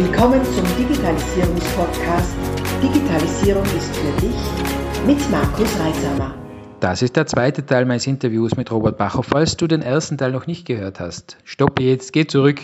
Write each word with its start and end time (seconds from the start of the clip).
Willkommen 0.00 0.44
zum 0.44 0.64
Digitalisierungspodcast 0.76 2.36
Digitalisierung 2.80 3.64
ist 3.64 3.96
für 3.96 4.20
dich 4.20 5.04
mit 5.04 5.28
Markus 5.28 5.68
Reisamer. 5.80 6.36
Das 6.78 7.02
ist 7.02 7.16
der 7.16 7.26
zweite 7.26 7.66
Teil 7.66 7.84
meines 7.84 8.06
Interviews 8.06 8.54
mit 8.56 8.70
Robert 8.70 8.96
Bacher. 8.96 9.24
Falls 9.24 9.56
du 9.56 9.66
den 9.66 9.82
ersten 9.82 10.16
Teil 10.16 10.30
noch 10.30 10.46
nicht 10.46 10.66
gehört 10.66 11.00
hast, 11.00 11.36
stoppe 11.42 11.82
jetzt, 11.82 12.12
geh 12.12 12.28
zurück 12.28 12.60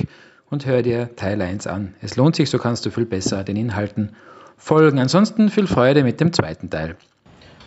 und 0.49 0.65
hör 0.67 0.83
dir 0.83 1.17
Teil 1.17 1.43
1 1.43 1.67
an. 1.67 1.95
Es 2.01 2.15
lohnt 2.15 2.37
sich, 2.37 2.51
so 2.51 2.59
kannst 2.59 2.87
du 2.87 2.91
viel 2.91 3.05
besser 3.05 3.43
den 3.43 3.57
Inhalten 3.57 4.15
folgen. 4.57 5.01
Ansonsten 5.01 5.51
viel 5.51 5.67
Freude 5.67 6.05
mit 6.05 6.21
dem 6.21 6.33
zweiten 6.33 6.71
Teil. 6.71 6.95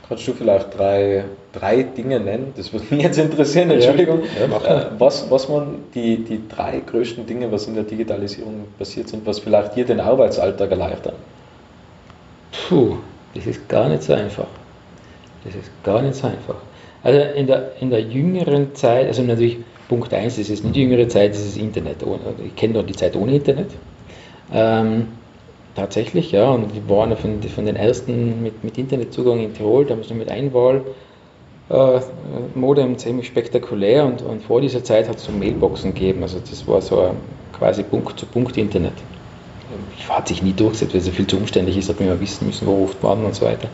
Kannst 0.07 0.25
du 0.27 0.33
vielleicht 0.33 0.77
drei, 0.77 1.25
drei 1.51 1.83
Dinge 1.83 2.19
nennen? 2.19 2.53
Das 2.55 2.71
würde 2.71 2.85
mich 2.91 3.03
jetzt 3.03 3.17
interessieren, 3.17 3.71
Entschuldigung. 3.71 4.21
Ja, 4.39 4.79
äh, 4.81 4.85
was, 4.97 5.29
was 5.29 5.49
man 5.49 5.79
die, 5.93 6.23
die 6.23 6.41
drei 6.47 6.79
größten 6.79 7.25
Dinge, 7.25 7.51
was 7.51 7.67
in 7.67 7.75
der 7.75 7.83
Digitalisierung 7.83 8.65
passiert 8.77 9.09
sind, 9.09 9.25
was 9.25 9.39
vielleicht 9.39 9.75
dir 9.75 9.85
den 9.85 9.99
Arbeitsalltag 9.99 10.71
erleichtern? 10.71 11.15
Puh, 12.69 12.97
das 13.35 13.47
ist 13.47 13.67
gar 13.67 13.89
nicht 13.89 14.03
so 14.03 14.13
einfach. 14.13 14.47
Das 15.43 15.55
ist 15.55 15.71
gar 15.83 16.01
nicht 16.01 16.15
so 16.15 16.27
einfach. 16.27 16.55
Also 17.03 17.19
in 17.19 17.47
der, 17.47 17.71
in 17.79 17.89
der 17.89 18.01
jüngeren 18.01 18.75
Zeit, 18.75 19.07
also 19.07 19.21
natürlich 19.23 19.57
Punkt 19.87 20.13
1, 20.13 20.37
das 20.37 20.49
ist 20.49 20.63
nicht 20.63 20.75
die 20.75 20.81
jüngere 20.81 21.07
Zeit, 21.07 21.31
das 21.31 21.39
ist 21.39 21.55
das 21.55 21.63
Internet. 21.63 21.97
Ich 22.45 22.55
kenne 22.55 22.73
noch 22.73 22.85
die 22.85 22.95
Zeit 22.95 23.15
ohne 23.15 23.35
Internet. 23.35 23.71
Ähm, 24.53 25.07
tatsächlich, 25.77 26.31
ja, 26.31 26.49
und 26.49 26.73
wir 26.73 26.89
waren 26.89 27.15
von, 27.15 27.41
von 27.43 27.65
den 27.65 27.75
ersten 27.75 28.41
mit, 28.41 28.63
mit 28.63 28.77
Internetzugang 28.77 29.39
in 29.39 29.53
Tirol, 29.53 29.85
da 29.85 29.93
haben 29.93 30.03
sie 30.03 30.15
mit 30.15 30.29
Einwahl 30.29 30.81
äh, 31.69 31.99
Modem 32.55 32.97
ziemlich 32.97 33.27
spektakulär 33.27 34.05
und, 34.05 34.21
und 34.23 34.41
vor 34.41 34.59
dieser 34.59 34.83
Zeit 34.83 35.07
hat 35.07 35.17
es 35.17 35.25
so 35.25 35.31
Mailboxen 35.31 35.93
gegeben, 35.93 36.23
also 36.23 36.39
das 36.39 36.67
war 36.67 36.81
so 36.81 36.99
ein 36.99 37.17
quasi 37.53 37.83
Punkt-zu-Punkt-Internet. 37.83 38.93
Hat 40.09 40.27
sich 40.27 40.41
nie 40.41 40.53
durchgesetzt, 40.53 40.93
weil 40.93 41.01
es 41.01 41.09
viel 41.09 41.27
zu 41.27 41.37
umständlich 41.37 41.77
ist, 41.77 41.89
hat 41.89 41.99
man 41.99 42.09
immer 42.09 42.19
wissen 42.19 42.47
müssen, 42.47 42.65
wo 42.65 42.75
ruft 42.75 43.03
man 43.03 43.23
und 43.23 43.35
so 43.35 43.45
weiter. 43.45 43.69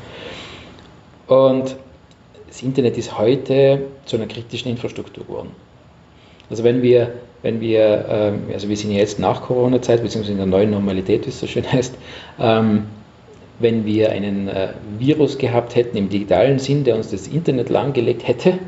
Und 1.27 1.75
das 2.47 2.61
Internet 2.61 2.97
ist 2.97 3.17
heute 3.17 3.85
zu 4.05 4.17
einer 4.17 4.27
kritischen 4.27 4.71
Infrastruktur 4.71 5.23
geworden. 5.25 5.51
Also 6.53 6.63
wenn 6.63 6.83
wir, 6.83 7.13
wenn 7.41 7.61
wir, 7.61 8.05
ähm, 8.07 8.43
also 8.53 8.69
wir 8.69 8.77
sind 8.77 8.91
jetzt 8.91 9.17
nach 9.17 9.41
Corona-Zeit, 9.41 10.03
beziehungsweise 10.03 10.33
in 10.33 10.37
der 10.37 10.45
neuen 10.45 10.69
Normalität, 10.69 11.25
wie 11.25 11.29
es 11.29 11.39
so 11.39 11.47
schön 11.47 11.65
heißt, 11.71 11.95
ähm, 12.39 12.85
wenn 13.57 13.87
wir 13.87 14.11
einen 14.11 14.47
äh, 14.49 14.73
Virus 14.99 15.39
gehabt 15.39 15.75
hätten 15.75 15.97
im 15.97 16.09
digitalen 16.09 16.59
Sinn, 16.59 16.83
der 16.83 16.95
uns 16.95 17.09
das 17.09 17.27
Internet 17.27 17.69
lahmgelegt 17.69 18.27
hätte, 18.27 18.59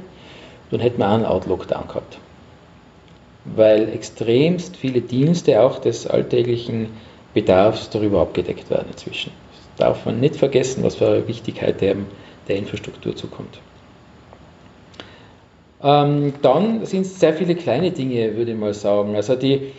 dann 0.71 0.79
hätten 0.79 0.97
wir 0.97 1.07
einen 1.07 1.25
Outlook-Down 1.25 1.87
gehabt. 1.87 2.17
Weil 3.55 3.89
extremst 3.89 4.77
viele 4.77 5.01
Dienste 5.01 5.61
auch 5.61 5.77
des 5.77 6.07
alltäglichen 6.07 6.87
Bedarfs 7.35 7.91
darüber 7.91 8.21
abgedeckt 8.21 8.71
werden 8.71 8.87
inzwischen. 8.91 9.31
Das 9.77 9.85
darf 9.85 10.05
man 10.07 10.19
nicht 10.19 10.37
vergessen, 10.37 10.83
was 10.83 10.95
für 10.95 11.07
eine 11.07 11.27
Wichtigkeit 11.27 11.81
der, 11.81 11.97
der 12.47 12.55
Infrastruktur 12.55 13.15
zukommt. 13.15 13.59
Ähm, 15.85 16.33
dann 16.41 16.83
sind 16.83 17.01
es 17.01 17.19
sehr 17.19 17.33
viele 17.33 17.53
kleine 17.53 17.91
Dinge, 17.91 18.35
würde 18.35 18.53
ich 18.53 18.57
mal 18.57 18.73
sagen. 18.73 19.15
Also 19.15 19.35
die 19.35 19.71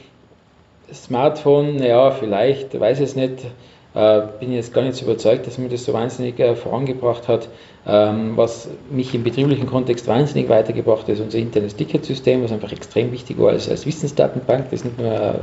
Smartphone, 0.95 1.83
ja, 1.83 2.13
vielleicht, 2.13 2.79
weiß 2.79 3.01
ich 3.01 3.07
es 3.07 3.17
nicht, 3.17 3.45
äh, 3.95 4.23
bin 4.39 4.53
jetzt 4.53 4.73
gar 4.73 4.83
nicht 4.83 4.95
so 4.95 5.05
überzeugt, 5.05 5.49
dass 5.49 5.59
mir 5.59 5.69
das 5.69 5.85
so 5.85 5.93
wahnsinnig 5.93 6.39
äh, 6.39 6.55
vorangebracht 6.55 7.27
hat. 7.27 7.49
Ähm, 7.89 8.37
was 8.37 8.69
mich 8.89 9.15
im 9.17 9.25
betrieblichen 9.25 9.67
Kontext 9.67 10.07
wahnsinnig 10.07 10.49
weitergebracht 10.49 11.09
ist 11.09 11.21
unser 11.21 11.39
internes 11.39 11.75
Ticketsystem, 11.75 12.45
was 12.45 12.53
einfach 12.53 12.71
extrem 12.71 13.11
wichtig 13.11 13.39
war 13.41 13.51
als, 13.51 13.69
als 13.69 13.85
Wissensdatenbank. 13.85 14.67
Das 14.71 14.81
ist 14.81 14.85
nicht 14.85 14.99
nur 14.99 15.11
ein 15.11 15.41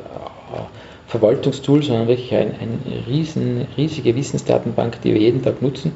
Verwaltungstool, 1.07 1.83
sondern 1.83 2.07
wirklich 2.07 2.33
eine 2.33 2.51
ein 2.51 2.79
riesen, 3.05 3.67
riesige 3.75 4.15
Wissensdatenbank, 4.15 5.01
die 5.01 5.13
wir 5.13 5.21
jeden 5.21 5.41
Tag 5.41 5.61
nutzen. 5.61 5.91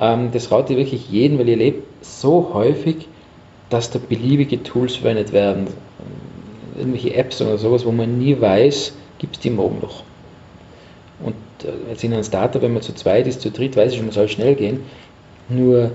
Ähm, 0.00 0.30
das 0.32 0.50
rate 0.50 0.72
ich 0.72 0.78
wirklich 0.78 1.10
jeden, 1.10 1.38
weil 1.38 1.48
ihr 1.50 1.56
lebt 1.58 2.04
so 2.04 2.52
häufig 2.54 3.08
dass 3.72 3.90
da 3.90 3.98
beliebige 3.98 4.62
Tools 4.62 4.96
verwendet 4.96 5.32
werden, 5.32 5.68
irgendwelche 6.76 7.14
Apps 7.14 7.40
oder 7.40 7.58
sowas, 7.58 7.84
wo 7.86 7.92
man 7.92 8.18
nie 8.18 8.40
weiß, 8.40 8.94
gibt 9.18 9.36
es 9.36 9.40
die 9.40 9.50
morgen 9.50 9.78
noch. 9.80 10.02
Und 11.22 11.34
äh, 11.64 11.90
jetzt 11.90 12.04
in 12.04 12.12
einem 12.12 12.24
Startup, 12.24 12.60
wenn 12.60 12.72
man 12.72 12.82
zu 12.82 12.94
zweit 12.94 13.26
ist, 13.26 13.40
zu 13.40 13.50
dritt, 13.50 13.76
weiß 13.76 13.92
ich 13.92 13.98
schon, 13.98 14.06
man 14.06 14.14
soll 14.14 14.28
schnell 14.28 14.54
gehen. 14.54 14.80
Nur 15.48 15.92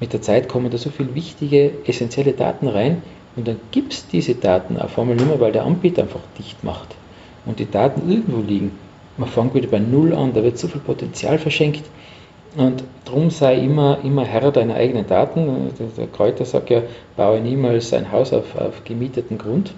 mit 0.00 0.12
der 0.12 0.22
Zeit 0.22 0.48
kommen 0.48 0.70
da 0.70 0.78
so 0.78 0.90
viele 0.90 1.14
wichtige, 1.14 1.72
essentielle 1.84 2.32
Daten 2.32 2.68
rein 2.68 3.02
und 3.36 3.46
dann 3.46 3.60
gibt 3.70 3.92
es 3.92 4.08
diese 4.08 4.34
Daten 4.34 4.78
auf 4.78 4.98
einmal 4.98 5.16
nicht 5.16 5.26
mehr, 5.26 5.40
weil 5.40 5.52
der 5.52 5.64
Anbieter 5.64 6.02
einfach 6.02 6.20
dicht 6.38 6.64
macht 6.64 6.96
und 7.46 7.58
die 7.58 7.70
Daten 7.70 8.10
irgendwo 8.10 8.40
liegen. 8.40 8.72
Man 9.16 9.28
fängt 9.28 9.54
wieder 9.54 9.68
bei 9.68 9.78
Null 9.78 10.14
an, 10.14 10.32
da 10.32 10.42
wird 10.42 10.58
so 10.58 10.68
viel 10.68 10.80
Potenzial 10.80 11.38
verschenkt. 11.38 11.84
Und 12.56 12.82
darum 13.04 13.30
sei 13.30 13.56
immer, 13.56 13.98
immer 14.02 14.24
Herr 14.24 14.50
deiner 14.50 14.74
eigenen 14.74 15.06
Daten. 15.06 15.70
Der 15.96 16.06
Kräuter 16.08 16.44
sagt 16.44 16.70
ja, 16.70 16.82
baue 17.16 17.40
niemals 17.40 17.92
ein 17.92 18.10
Haus 18.10 18.32
auf, 18.32 18.56
auf 18.56 18.84
gemieteten 18.84 19.38
Grund. 19.38 19.72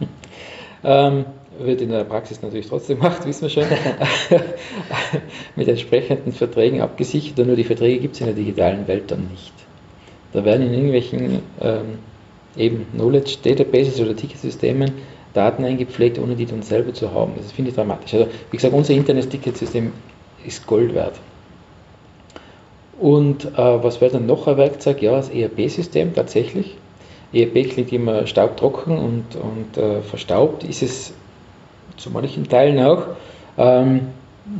ähm, 0.84 1.24
wird 1.58 1.80
in 1.80 1.90
der 1.90 2.04
Praxis 2.04 2.42
natürlich 2.42 2.68
trotzdem 2.68 2.98
gemacht, 2.98 3.26
wissen 3.26 3.42
wir 3.42 3.48
schon. 3.48 3.64
Mit 5.56 5.68
entsprechenden 5.68 6.32
Verträgen 6.32 6.80
abgesichert, 6.80 7.38
und 7.38 7.46
nur 7.46 7.56
die 7.56 7.64
Verträge 7.64 8.00
gibt 8.00 8.14
es 8.14 8.20
in 8.20 8.26
der 8.26 8.34
digitalen 8.34 8.86
Welt 8.86 9.10
dann 9.10 9.28
nicht. 9.30 9.52
Da 10.32 10.44
werden 10.44 10.66
in 10.66 10.74
irgendwelchen 10.74 11.40
ähm, 11.60 11.98
eben 12.56 12.86
Knowledge 12.92 13.36
Databases 13.42 14.00
oder 14.00 14.16
Ticketsystemen 14.16 14.92
Daten 15.32 15.64
eingepflegt, 15.64 16.18
ohne 16.18 16.36
die 16.36 16.46
dann 16.46 16.62
selber 16.62 16.92
zu 16.92 17.12
haben. 17.12 17.32
Das 17.36 17.50
finde 17.52 17.70
ich 17.70 17.76
dramatisch. 17.76 18.14
Also, 18.14 18.28
wie 18.50 18.56
gesagt, 18.56 18.74
unser 18.74 18.94
Internet-Ticketsystem 18.94 19.92
ist 20.44 20.66
Gold 20.66 20.94
wert. 20.94 21.18
Und 23.00 23.44
äh, 23.44 23.56
was 23.56 24.00
wäre 24.00 24.12
dann 24.12 24.26
noch 24.26 24.46
ein 24.46 24.56
Werkzeug? 24.56 25.02
Ja, 25.02 25.12
das 25.12 25.30
ERP-System 25.30 26.14
tatsächlich. 26.14 26.76
ERP 27.32 27.70
klingt 27.70 27.92
immer 27.92 28.26
staubtrocken 28.26 28.96
und, 28.96 29.24
und 29.36 29.76
äh, 29.76 30.02
verstaubt, 30.02 30.62
ist 30.62 30.82
es 30.82 31.12
zu 31.96 32.10
manchen 32.10 32.48
Teilen 32.48 32.78
auch. 32.84 33.06
Ähm, 33.58 34.08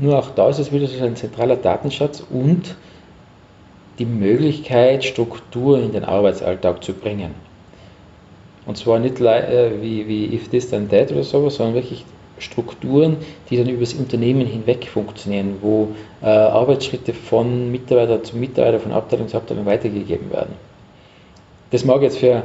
nur 0.00 0.18
auch 0.18 0.30
da 0.30 0.48
ist 0.48 0.58
es 0.58 0.72
wieder 0.72 0.86
so 0.86 1.04
ein 1.04 1.14
zentraler 1.14 1.56
Datenschatz 1.56 2.24
und 2.30 2.74
die 3.98 4.06
Möglichkeit, 4.06 5.04
Struktur 5.04 5.78
in 5.78 5.92
den 5.92 6.04
Arbeitsalltag 6.04 6.82
zu 6.82 6.94
bringen. 6.94 7.34
Und 8.66 8.76
zwar 8.76 8.98
nicht 8.98 9.20
äh, 9.20 9.82
wie, 9.82 10.08
wie 10.08 10.34
if 10.34 10.48
this 10.48 10.70
then 10.70 10.88
that 10.88 11.12
oder 11.12 11.22
sowas, 11.22 11.56
sondern 11.56 11.74
wirklich 11.74 12.04
Strukturen, 12.38 13.16
die 13.48 13.56
dann 13.56 13.68
über 13.68 13.80
das 13.80 13.94
Unternehmen 13.94 14.46
hinweg 14.46 14.86
funktionieren, 14.86 15.56
wo 15.60 15.88
äh, 16.22 16.26
Arbeitsschritte 16.26 17.14
von 17.14 17.70
Mitarbeiter 17.70 18.22
zu 18.22 18.36
Mitarbeiter, 18.36 18.80
von 18.80 18.92
Abteilung 18.92 19.28
zu 19.28 19.36
Abteilung 19.36 19.66
weitergegeben 19.66 20.30
werden. 20.30 20.54
Das 21.70 21.84
mag 21.84 22.02
jetzt 22.02 22.18
für, 22.18 22.42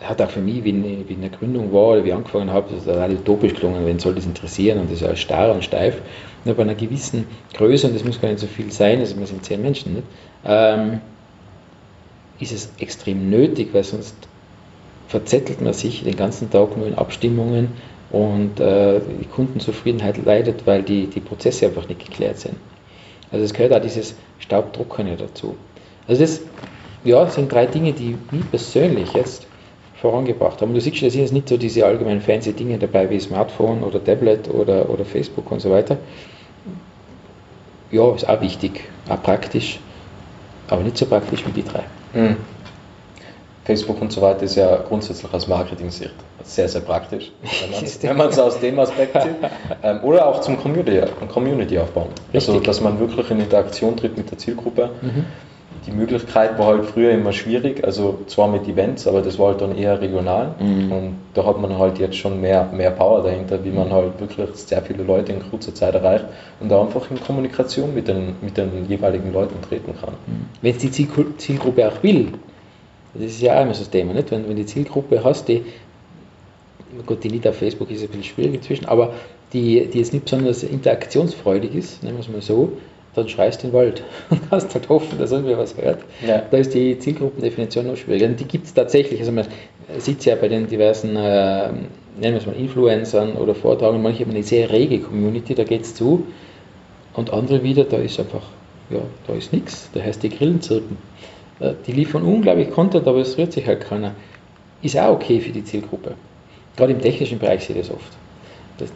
hat 0.00 0.20
auch 0.20 0.30
für 0.30 0.40
mich, 0.40 0.64
wie 0.64 0.70
ich 0.70 1.10
in 1.10 1.20
der 1.20 1.30
Gründung 1.30 1.72
war 1.72 1.88
oder 1.88 2.04
wie 2.04 2.08
ich 2.08 2.14
angefangen 2.14 2.52
habe, 2.52 2.68
das 2.74 2.86
hat 2.86 3.10
utopisch 3.10 3.54
gelungen, 3.54 3.86
wen 3.86 3.98
soll 3.98 4.14
das 4.14 4.26
interessieren 4.26 4.78
und 4.80 4.86
das 4.90 5.00
ist 5.00 5.06
ja 5.06 5.16
starr 5.16 5.52
und 5.52 5.64
steif. 5.64 6.00
Nur 6.44 6.54
bei 6.54 6.62
einer 6.62 6.74
gewissen 6.74 7.26
Größe, 7.54 7.88
und 7.88 7.94
das 7.94 8.04
muss 8.04 8.20
gar 8.20 8.28
nicht 8.28 8.40
so 8.40 8.46
viel 8.46 8.70
sein, 8.70 9.00
also 9.00 9.18
wir 9.18 9.26
sind 9.26 9.44
zehn 9.44 9.60
Menschen, 9.60 9.94
nicht? 9.94 10.06
Ähm, 10.44 11.00
ist 12.38 12.52
es 12.52 12.70
extrem 12.78 13.30
nötig, 13.30 13.70
weil 13.72 13.82
sonst 13.82 14.14
verzettelt 15.08 15.60
man 15.60 15.72
sich 15.72 16.04
den 16.04 16.16
ganzen 16.16 16.50
Tag 16.50 16.76
nur 16.76 16.86
in 16.86 16.94
Abstimmungen 16.94 17.70
und 18.10 18.58
äh, 18.60 19.00
die 19.20 19.26
Kundenzufriedenheit 19.26 20.24
leidet, 20.24 20.66
weil 20.66 20.82
die, 20.82 21.06
die 21.06 21.20
Prozesse 21.20 21.66
einfach 21.66 21.88
nicht 21.88 22.04
geklärt 22.04 22.38
sind. 22.38 22.56
Also 23.30 23.44
es 23.44 23.52
gehört 23.52 23.72
auch 23.72 23.82
dieses 23.82 24.14
Staubtrockene 24.38 25.16
dazu. 25.16 25.56
Also 26.06 26.22
das 26.22 26.40
ja, 27.04 27.26
sind 27.26 27.52
drei 27.52 27.66
Dinge, 27.66 27.92
die 27.92 28.16
mich 28.30 28.50
persönlich 28.50 29.12
jetzt 29.12 29.46
vorangebracht 30.00 30.62
haben. 30.62 30.74
Du 30.74 30.80
siehst, 30.80 31.02
da 31.02 31.10
sind 31.10 31.20
jetzt 31.20 31.32
nicht 31.32 31.48
so 31.48 31.56
diese 31.56 31.84
allgemeinen 31.84 32.20
fancy 32.20 32.52
Dinge 32.52 32.78
dabei 32.78 33.10
wie 33.10 33.20
Smartphone 33.20 33.82
oder 33.82 34.02
Tablet 34.02 34.48
oder, 34.48 34.88
oder 34.88 35.04
Facebook 35.04 35.50
und 35.50 35.60
so 35.60 35.70
weiter. 35.70 35.98
Ja, 37.90 38.14
ist 38.14 38.28
auch 38.28 38.40
wichtig, 38.40 38.84
auch 39.08 39.22
praktisch, 39.22 39.80
aber 40.68 40.82
nicht 40.82 40.96
so 40.96 41.06
praktisch 41.06 41.44
wie 41.46 41.52
die 41.52 41.64
drei. 41.64 41.84
Mhm. 42.14 42.36
Facebook 43.68 44.00
und 44.00 44.10
so 44.10 44.22
weiter 44.22 44.44
ist 44.44 44.54
ja 44.54 44.76
grundsätzlich 44.76 45.30
aus 45.30 45.46
Marketing-Sicht 45.46 46.14
sehr, 46.42 46.70
sehr 46.70 46.80
praktisch, 46.80 47.30
wenn 48.00 48.16
man 48.16 48.30
es 48.30 48.38
aus 48.48 48.58
dem 48.60 48.78
Aspekt 48.78 49.12
sieht. 49.20 49.34
Ähm, 49.82 50.00
oder 50.02 50.26
auch 50.26 50.40
zum 50.40 50.56
Community, 50.56 51.02
Community 51.30 51.78
aufbauen. 51.78 52.08
Also, 52.32 52.52
Richtig. 52.52 52.54
Also, 52.54 52.60
dass 52.60 52.80
man 52.80 52.98
wirklich 52.98 53.30
in 53.30 53.40
Interaktion 53.40 53.94
tritt 53.94 54.16
mit 54.16 54.30
der 54.30 54.38
Zielgruppe. 54.38 54.88
Mhm. 55.02 55.26
Die 55.86 55.92
Möglichkeit 55.92 56.58
war 56.58 56.68
halt 56.68 56.86
früher 56.86 57.10
immer 57.10 57.32
schwierig, 57.32 57.84
also 57.84 58.20
zwar 58.26 58.48
mit 58.48 58.66
Events, 58.66 59.06
aber 59.06 59.20
das 59.20 59.38
war 59.38 59.48
halt 59.48 59.60
dann 59.60 59.76
eher 59.76 60.00
regional. 60.00 60.54
Mhm. 60.58 60.92
Und 60.92 61.16
da 61.34 61.44
hat 61.44 61.60
man 61.60 61.78
halt 61.78 61.98
jetzt 61.98 62.16
schon 62.16 62.40
mehr, 62.40 62.70
mehr 62.72 62.90
Power 62.90 63.22
dahinter, 63.22 63.62
wie 63.64 63.70
man 63.70 63.92
halt 63.92 64.18
wirklich 64.18 64.48
sehr 64.54 64.80
viele 64.80 65.02
Leute 65.02 65.32
in 65.32 65.50
kurzer 65.50 65.74
Zeit 65.74 65.94
erreicht 65.94 66.24
und 66.60 66.70
da 66.70 66.80
einfach 66.80 67.10
in 67.10 67.20
Kommunikation 67.20 67.94
mit 67.94 68.08
den, 68.08 68.36
mit 68.40 68.56
den 68.56 68.86
jeweiligen 68.88 69.30
Leuten 69.30 69.60
treten 69.60 69.92
kann. 70.00 70.14
Mhm. 70.26 70.46
Wenn 70.62 70.74
es 70.74 70.78
die 70.78 70.90
Zielgruppe 70.90 71.86
auch 71.86 72.02
will, 72.02 72.32
das 73.20 73.32
ist 73.32 73.42
ja 73.42 73.58
auch 73.58 73.62
immer 73.62 73.74
so 73.74 73.80
das 73.80 73.90
Thema, 73.90 74.12
nicht? 74.14 74.30
Wenn, 74.30 74.48
wenn 74.48 74.56
die 74.56 74.66
Zielgruppe 74.66 75.22
hast, 75.24 75.48
die 75.48 75.64
gut, 77.06 77.22
die 77.24 77.28
nicht 77.28 77.46
auf 77.46 77.56
Facebook 77.56 77.90
ist 77.90 78.02
ein 78.02 78.08
bisschen 78.08 78.24
schwierig 78.24 78.54
inzwischen, 78.54 78.86
aber 78.86 79.12
die, 79.52 79.86
die 79.86 79.98
jetzt 79.98 80.12
nicht 80.12 80.24
besonders 80.24 80.62
interaktionsfreudig 80.62 81.74
ist, 81.74 82.02
nennen 82.02 82.16
wir 82.16 82.20
es 82.20 82.28
mal 82.28 82.42
so, 82.42 82.72
dann 83.14 83.28
schreist 83.28 83.62
du 83.62 83.68
den 83.68 83.72
Wald 83.72 84.02
und 84.30 84.48
kannst 84.50 84.74
halt 84.74 84.88
hoffen, 84.88 85.18
dass 85.18 85.32
irgendwer 85.32 85.58
was 85.58 85.76
hört. 85.76 86.00
Ja. 86.26 86.42
Da 86.50 86.56
ist 86.56 86.74
die 86.74 86.98
Zielgruppendefinition 86.98 87.86
noch 87.86 87.96
schwieriger. 87.96 88.26
Und 88.26 88.38
die 88.38 88.44
gibt 88.44 88.66
es 88.66 88.74
tatsächlich. 88.74 89.20
Also 89.20 89.32
man 89.32 89.46
sieht 89.98 90.20
es 90.20 90.24
ja 90.26 90.34
bei 90.36 90.48
den 90.48 90.68
diversen, 90.68 91.16
äh, 91.16 91.68
nennen 91.68 91.88
wir 92.20 92.36
es 92.36 92.46
mal 92.46 92.56
Influencern 92.56 93.32
oder 93.32 93.54
Vortragern, 93.54 94.02
manche 94.02 94.24
haben 94.24 94.30
eine 94.30 94.42
sehr 94.42 94.70
rege 94.70 95.00
Community, 95.00 95.54
da 95.54 95.64
geht 95.64 95.82
es 95.82 95.94
zu. 95.94 96.26
Und 97.14 97.32
andere 97.32 97.62
wieder, 97.62 97.84
da 97.84 97.96
ist 97.96 98.20
einfach, 98.20 98.42
ja, 98.90 99.00
da 99.26 99.34
ist 99.34 99.52
nichts. 99.52 99.90
Da 99.94 100.00
heißt 100.00 100.22
die 100.22 100.28
Grillen 100.28 100.60
zirpen. 100.60 100.98
Äh, 101.60 101.74
die 101.86 101.92
liefern 101.92 102.22
unglaublich 102.22 102.70
Content, 102.70 103.06
aber 103.06 103.18
es 103.18 103.36
rührt 103.38 103.52
sich 103.52 103.66
halt 103.66 103.80
keiner. 103.80 104.14
Ist 104.82 104.96
auch 104.98 105.14
okay 105.14 105.40
für 105.40 105.50
die 105.50 105.64
Zielgruppe. 105.64 106.14
Gerade 106.76 106.92
im 106.92 107.00
technischen 107.00 107.38
Bereich 107.38 107.64
sehe 107.64 107.76
ich 107.76 107.88
das 107.88 107.94
oft. 107.94 108.12
Das, 108.78 108.92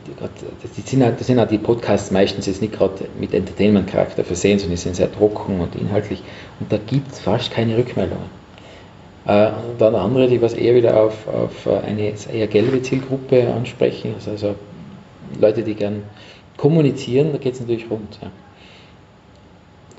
das, 0.62 0.86
sind 0.88 1.02
halt, 1.02 1.18
das 1.18 1.26
sind 1.26 1.40
halt 1.40 1.50
die 1.50 1.58
Podcasts 1.58 2.12
meistens 2.12 2.46
jetzt 2.46 2.62
nicht 2.62 2.72
gerade 2.72 3.06
mit 3.18 3.34
Entertainment-Charakter 3.34 4.22
versehen, 4.22 4.60
sondern 4.60 4.76
die 4.76 4.82
sind 4.82 4.94
sehr 4.94 5.10
trocken 5.10 5.60
und 5.60 5.74
inhaltlich. 5.74 6.22
Und 6.60 6.70
da 6.72 6.78
gibt 6.78 7.10
es 7.10 7.18
fast 7.18 7.50
keine 7.50 7.76
Rückmeldungen. 7.76 8.26
Äh, 9.26 9.48
und 9.48 9.80
dann 9.80 9.96
andere, 9.96 10.28
die 10.28 10.40
was 10.40 10.54
eher 10.54 10.76
wieder 10.76 11.02
auf, 11.02 11.26
auf 11.26 11.66
eine 11.66 12.12
eher 12.32 12.46
gelbe 12.46 12.80
Zielgruppe 12.82 13.52
ansprechen, 13.52 14.14
also, 14.14 14.30
also 14.30 14.54
Leute, 15.40 15.62
die 15.62 15.74
gern 15.74 16.04
kommunizieren, 16.56 17.32
da 17.32 17.38
geht 17.38 17.54
es 17.54 17.60
natürlich 17.60 17.90
rund. 17.90 18.18
Ja. 18.22 18.30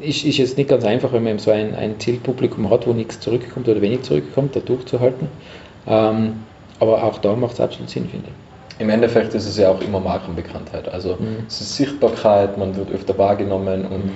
Ist, 0.04 0.26
ist 0.26 0.38
jetzt 0.38 0.58
nicht 0.58 0.70
ganz 0.70 0.84
einfach, 0.86 1.14
wenn 1.14 1.24
man 1.24 1.40
so 1.40 1.52
ein, 1.52 1.76
ein 1.76 2.00
Zielpublikum 2.00 2.70
hat, 2.70 2.86
wo 2.88 2.94
nichts 2.94 3.20
zurückkommt 3.20 3.68
oder 3.68 3.82
wenig 3.82 4.02
zurückkommt, 4.04 4.56
da 4.56 4.60
durchzuhalten. 4.60 5.28
Ähm, 5.88 6.44
aber 6.80 7.04
auch 7.04 7.20
da 7.20 7.36
macht 7.36 7.54
es 7.54 7.62
absolut 7.62 7.90
Sinn, 7.90 8.08
finde 8.10 8.28
ich 8.28 8.34
im 8.80 8.90
Endeffekt 8.90 9.34
ist 9.34 9.48
es 9.48 9.58
ja 9.58 9.70
auch 9.70 9.82
immer 9.82 10.00
Markenbekanntheit. 10.00 10.90
Also 10.90 11.16
mhm. 11.20 11.46
es 11.48 11.62
ist 11.62 11.76
Sichtbarkeit, 11.76 12.58
man 12.58 12.76
wird 12.76 12.92
öfter 12.92 13.18
wahrgenommen 13.18 13.86
und 13.86 14.06
mhm. 14.06 14.12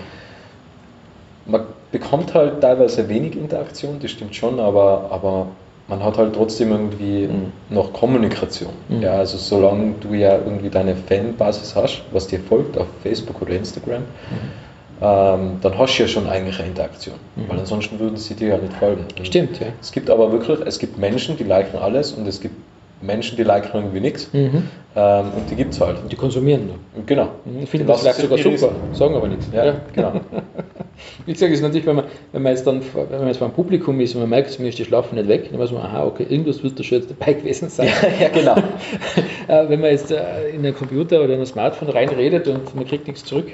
man 1.46 1.62
bekommt 1.92 2.34
halt 2.34 2.62
teilweise 2.62 3.08
wenig 3.08 3.36
Interaktion, 3.36 4.00
das 4.02 4.12
stimmt 4.12 4.36
schon, 4.36 4.60
aber, 4.60 5.08
aber 5.12 5.48
man 5.88 6.04
hat 6.04 6.18
halt 6.18 6.36
trotzdem 6.36 6.72
irgendwie 6.72 7.28
mhm. 7.28 7.52
noch 7.70 7.94
Kommunikation. 7.94 8.74
Mhm. 8.90 9.02
Ja, 9.02 9.14
also 9.14 9.38
solange 9.38 9.94
du 10.02 10.14
ja 10.14 10.38
irgendwie 10.38 10.70
deine 10.70 10.96
Fanbasis 10.96 11.76
hast, 11.76 12.04
was 12.12 12.28
dir 12.28 12.40
folgt 12.40 12.78
auf 12.78 12.88
Facebook 13.04 13.42
oder 13.42 13.52
Instagram, 13.52 14.02
mhm. 14.02 14.67
Ähm, 15.02 15.58
dann 15.62 15.78
hast 15.78 15.98
du 15.98 16.04
ja 16.04 16.10
schon 16.10 16.28
eigentlich 16.28 16.60
eine 16.60 16.70
Interaktion, 16.70 17.16
mhm. 17.36 17.50
weil 17.50 17.60
ansonsten 17.60 18.00
würden 18.00 18.18
sie 18.18 18.36
dir 18.36 18.50
ja 18.50 18.58
nicht 18.58 18.74
folgen. 18.74 19.06
Und 19.18 19.28
Stimmt, 19.28 19.60
ja. 19.60 19.68
Es 19.82 19.92
gibt 19.92 20.10
aber 20.10 20.32
wirklich, 20.32 20.60
es 20.66 20.80
gibt 20.80 20.98
Menschen, 20.98 21.38
die 21.38 21.44
liken 21.44 21.78
alles 21.78 22.14
und 22.14 22.28
es 22.28 22.42
gibt 22.42 22.56
Menschen, 23.02 23.38
die 23.38 23.44
liken 23.44 23.70
irgendwie 23.74 24.00
nichts. 24.00 24.34
Mhm. 24.34 24.64
Ähm, 24.96 25.26
und 25.36 25.50
die 25.52 25.56
gibt 25.56 25.74
es 25.74 25.82
halt. 25.82 25.98
Die 26.12 26.16
konsumieren 26.16 26.68
nur. 26.68 27.06
Genau. 27.06 27.30
Ich 27.62 27.70
finde 27.70 27.86
das 27.86 28.02
vielleicht 28.02 28.20
sogar 28.20 28.38
super, 28.40 28.72
sagen 28.94 29.16
aber 29.16 29.28
nichts. 29.28 29.48
Ja, 29.54 29.66
ja. 29.66 29.76
genau. 29.94 30.14
Wie 31.28 31.34
gesagt, 31.34 31.54
ist 31.54 31.62
natürlich, 31.62 31.86
wenn 31.86 31.98
man, 31.98 32.06
wenn 32.32 32.42
man 32.42 32.54
jetzt 32.54 32.66
dann 32.66 32.82
wenn 32.82 33.20
man 33.20 33.28
jetzt 33.28 33.38
vor 33.38 33.48
einem 33.48 33.56
Publikum 33.56 34.00
ist 34.00 34.16
und 34.16 34.22
man 34.22 34.30
merkt, 34.32 34.60
ist 34.60 34.80
die 34.80 34.86
Schlafen 34.86 35.16
nicht 35.16 35.28
weg, 35.28 35.50
dann 35.52 35.60
weiß 35.60 35.72
man, 35.72 35.84
aha, 35.84 36.06
okay, 36.06 36.26
irgendwas 36.28 36.64
wird 36.64 36.80
da 36.80 36.84
schon 36.84 37.00
jetzt 37.00 37.12
dabei 37.12 37.34
gewesen 37.34 37.70
sein. 37.70 37.88
Ja, 37.88 38.26
ja 38.26 38.30
genau. 38.30 38.56
Äh, 39.48 39.70
wenn 39.70 39.80
man 39.80 39.92
jetzt 39.92 40.12
äh, 40.12 40.50
in 40.50 40.66
einen 40.66 40.76
Computer 40.76 41.24
oder 41.24 41.36
in 41.36 41.40
ein 41.40 41.46
Smartphone 41.46 41.88
reinredet 41.88 42.50
und 42.50 42.76
man 42.76 42.86
kriegt 42.86 43.08
nichts 43.08 43.24
zurück, 43.24 43.54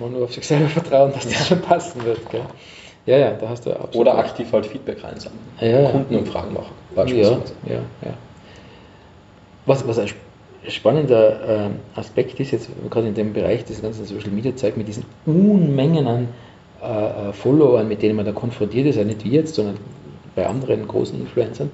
man 0.00 0.12
nur 0.12 0.24
auf 0.24 0.34
sich 0.34 0.46
selber 0.46 0.68
vertrauen, 0.68 1.12
dass 1.12 1.28
das 1.28 1.48
schon 1.48 1.60
passen 1.60 2.04
wird. 2.04 2.28
Gell? 2.30 2.42
Ja, 3.06 3.18
ja, 3.18 3.32
da 3.32 3.48
hast 3.48 3.66
du 3.66 3.70
absolut. 3.70 3.96
Oder 3.96 4.18
aktiv 4.18 4.52
halt 4.52 4.66
Feedback 4.66 5.02
reinsammeln. 5.02 5.42
Ja, 5.60 5.90
Kundenumfragen 5.90 6.52
machen, 6.52 6.72
beispielsweise. 6.94 7.54
Ja, 7.66 7.74
ja, 7.74 7.80
ja. 8.04 8.14
Was, 9.66 9.86
was 9.86 9.98
ein 9.98 10.08
spannender 10.68 11.66
äh, 11.66 11.98
Aspekt 11.98 12.38
ist 12.40 12.50
jetzt, 12.50 12.68
gerade 12.90 13.08
in 13.08 13.14
dem 13.14 13.32
Bereich 13.32 13.64
des 13.64 13.82
ganzen 13.82 14.04
Social 14.04 14.30
Media 14.30 14.54
Zeug 14.54 14.76
mit 14.76 14.88
diesen 14.88 15.04
Unmengen 15.26 16.06
an 16.06 16.28
äh, 16.82 16.86
äh, 17.28 17.32
Followern, 17.32 17.88
mit 17.88 18.02
denen 18.02 18.16
man 18.16 18.26
da 18.26 18.32
konfrontiert 18.32 18.86
ist, 18.86 18.96
ja 18.96 19.04
nicht 19.04 19.24
wir 19.24 19.32
jetzt, 19.32 19.54
sondern 19.54 19.78
bei 20.34 20.46
anderen 20.46 20.86
großen 20.86 21.18
Influencern 21.18 21.70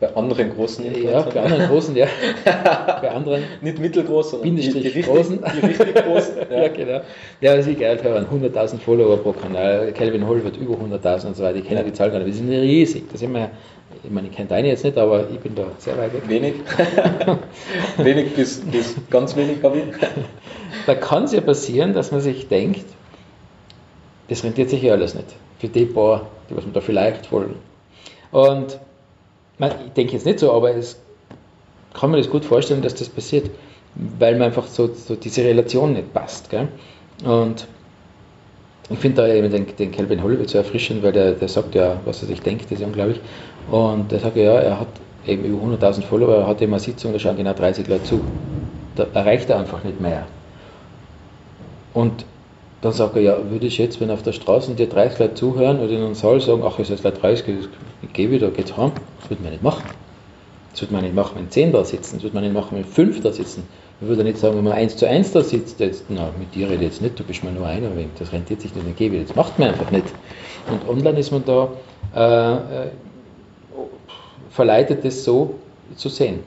bei 0.00 0.16
anderen 0.16 0.54
großen 0.54 0.84
Influencern? 0.86 1.12
Ja, 1.12 1.30
bei 1.30 1.42
anderen 1.42 1.68
großen, 1.68 1.94
ja. 1.94 2.06
bei 2.44 3.10
anderen. 3.10 3.42
Nicht 3.60 3.78
mittelgroß, 3.78 4.30
sondern 4.30 4.56
die, 4.56 4.62
die, 4.62 4.78
richtig, 4.78 5.04
großen. 5.04 5.38
Die 5.38 5.66
richtig 5.66 5.94
großen. 5.94 6.34
Ja. 6.50 6.62
ja, 6.62 6.68
genau. 6.68 7.00
Ja, 7.40 7.58
was 7.58 7.66
ich 7.66 7.78
geil 7.78 8.02
hören, 8.02 8.26
100.000 8.26 8.78
Follower 8.78 9.18
pro 9.18 9.32
Kanal. 9.32 9.92
Calvin 9.92 10.26
Hall 10.26 10.42
wird 10.42 10.56
über 10.56 10.74
100.000 10.74 11.26
und 11.26 11.36
so 11.36 11.42
weiter. 11.42 11.58
Ich 11.58 11.66
kenne 11.66 11.80
ja. 11.80 11.86
die 11.86 11.92
Zahl 11.92 12.10
gar 12.10 12.18
nicht. 12.18 12.26
Wir 12.26 12.34
sind 12.34 12.48
riesig. 12.48 13.04
Das 13.10 13.20
sind 13.20 13.32
wir, 13.34 13.50
ich 14.02 14.10
meine, 14.10 14.28
ich 14.28 14.34
kenne 14.34 14.48
deine 14.48 14.68
jetzt 14.68 14.84
nicht, 14.84 14.96
aber 14.96 15.28
ich 15.30 15.38
bin 15.38 15.54
da 15.54 15.66
sehr 15.78 15.98
weit 15.98 16.14
weg. 16.14 16.28
Wenig. 16.28 16.54
wenig 17.98 18.34
bis, 18.34 18.60
bis 18.60 18.96
ganz 19.10 19.36
wenig, 19.36 19.62
habe 19.62 19.78
ich. 19.78 19.84
Da 20.86 20.94
kann 20.94 21.24
es 21.24 21.32
ja 21.32 21.42
passieren, 21.42 21.92
dass 21.92 22.10
man 22.10 22.22
sich 22.22 22.48
denkt, 22.48 22.86
das 24.28 24.44
rentiert 24.44 24.70
sich 24.70 24.82
ja 24.82 24.94
alles 24.94 25.14
nicht. 25.14 25.26
Für 25.58 25.68
die 25.68 25.84
paar, 25.84 26.28
die 26.48 26.56
was 26.56 26.64
man 26.64 26.72
da 26.72 26.80
vielleicht 26.80 27.26
folgen. 27.26 27.56
Und 28.32 28.78
ich 29.68 29.92
denke 29.92 30.12
jetzt 30.14 30.26
nicht 30.26 30.38
so, 30.38 30.52
aber 30.52 30.74
es 30.74 31.00
kann 31.94 32.10
man 32.10 32.20
das 32.20 32.30
gut 32.30 32.44
vorstellen, 32.44 32.82
dass 32.82 32.94
das 32.94 33.08
passiert, 33.08 33.50
weil 33.94 34.34
man 34.34 34.42
einfach 34.42 34.66
so, 34.66 34.88
so 34.94 35.16
diese 35.16 35.44
Relation 35.44 35.92
nicht 35.92 36.12
passt. 36.12 36.50
Gell? 36.50 36.68
Und 37.24 37.66
ich 38.88 38.98
finde 38.98 39.22
da 39.22 39.28
eben 39.28 39.50
den, 39.50 39.66
den 39.76 39.92
Calvin 39.92 40.22
Hollywood 40.22 40.48
so 40.48 40.58
erfrischend, 40.58 41.02
weil 41.02 41.12
der, 41.12 41.32
der 41.32 41.48
sagt 41.48 41.74
ja, 41.74 42.00
was 42.04 42.22
er 42.22 42.28
sich 42.28 42.40
denkt, 42.40 42.64
das 42.70 42.80
ist 42.80 42.84
unglaublich. 42.84 43.20
Und 43.70 44.10
der 44.10 44.20
sagt 44.20 44.36
ja, 44.36 44.52
er 44.52 44.80
hat 44.80 44.88
eben 45.26 45.44
über 45.44 45.64
100.000 45.76 46.02
Follower, 46.02 46.34
er 46.34 46.46
hat 46.46 46.60
immer 46.60 46.76
eine 46.76 46.80
Sitzung, 46.80 47.12
da 47.12 47.18
schauen 47.18 47.36
genau 47.36 47.52
30 47.52 47.86
Leute 47.86 48.04
zu. 48.04 48.20
Da 48.96 49.06
erreicht 49.14 49.50
er 49.50 49.58
einfach 49.58 49.84
nicht 49.84 50.00
mehr. 50.00 50.26
Und 51.94 52.24
dann 52.82 52.92
sagt 52.92 53.16
er, 53.16 53.22
ja, 53.22 53.50
würde 53.50 53.66
ich 53.66 53.78
jetzt, 53.78 54.00
wenn 54.00 54.10
auf 54.10 54.22
der 54.22 54.32
Straße 54.32 54.74
dir 54.74 54.88
30 54.88 55.18
Leute 55.18 55.34
zuhören 55.34 55.80
oder 55.80 55.92
in 55.92 56.02
einem 56.02 56.14
Saal 56.14 56.40
sagen, 56.40 56.62
ach, 56.64 56.78
es 56.78 56.88
ist 56.88 57.02
gleich 57.02 57.14
30, 57.14 57.68
ich 58.02 58.12
gehe 58.12 58.30
wieder, 58.30 58.50
geht's 58.50 58.76
heim, 58.76 58.92
das 59.20 59.30
würde 59.30 59.42
man 59.42 59.52
nicht 59.52 59.62
machen. 59.62 59.84
Das 60.70 60.80
würde 60.82 60.94
man 60.94 61.02
nicht 61.02 61.14
machen, 61.14 61.32
wenn 61.36 61.50
10 61.50 61.72
da 61.72 61.84
sitzen, 61.84 62.16
das 62.16 62.22
würde 62.22 62.34
man 62.34 62.44
nicht 62.44 62.54
machen, 62.54 62.76
wenn 62.76 62.84
5 62.84 63.20
da 63.20 63.32
sitzen. 63.32 63.64
Ich 64.00 64.08
würde 64.08 64.24
nicht 64.24 64.38
sagen, 64.38 64.56
wenn 64.56 64.64
man 64.64 64.72
1 64.72 64.96
zu 64.96 65.06
1 65.06 65.32
da 65.32 65.42
sitzt, 65.42 65.78
jetzt, 65.80 66.04
na, 66.08 66.30
mit 66.38 66.54
dir 66.54 66.70
rede 66.70 66.76
ich 66.76 66.92
jetzt 66.92 67.02
nicht, 67.02 67.18
du 67.18 67.24
bist 67.24 67.44
mir 67.44 67.52
nur 67.52 67.66
einer, 67.66 67.88
das 68.18 68.32
rentiert 68.32 68.62
sich 68.62 68.74
nicht, 68.74 68.86
dann 68.86 68.96
gebe 68.96 69.16
ich, 69.16 69.26
das 69.26 69.36
macht 69.36 69.58
man 69.58 69.68
einfach 69.68 69.90
nicht. 69.90 70.06
Und 70.70 70.88
online 70.88 71.18
ist 71.18 71.32
man 71.32 71.44
da 71.44 71.68
äh, 72.14 72.84
äh, 72.84 72.90
verleitet, 74.48 75.04
das 75.04 75.22
so 75.22 75.56
zu 75.96 76.08
sehen. 76.08 76.40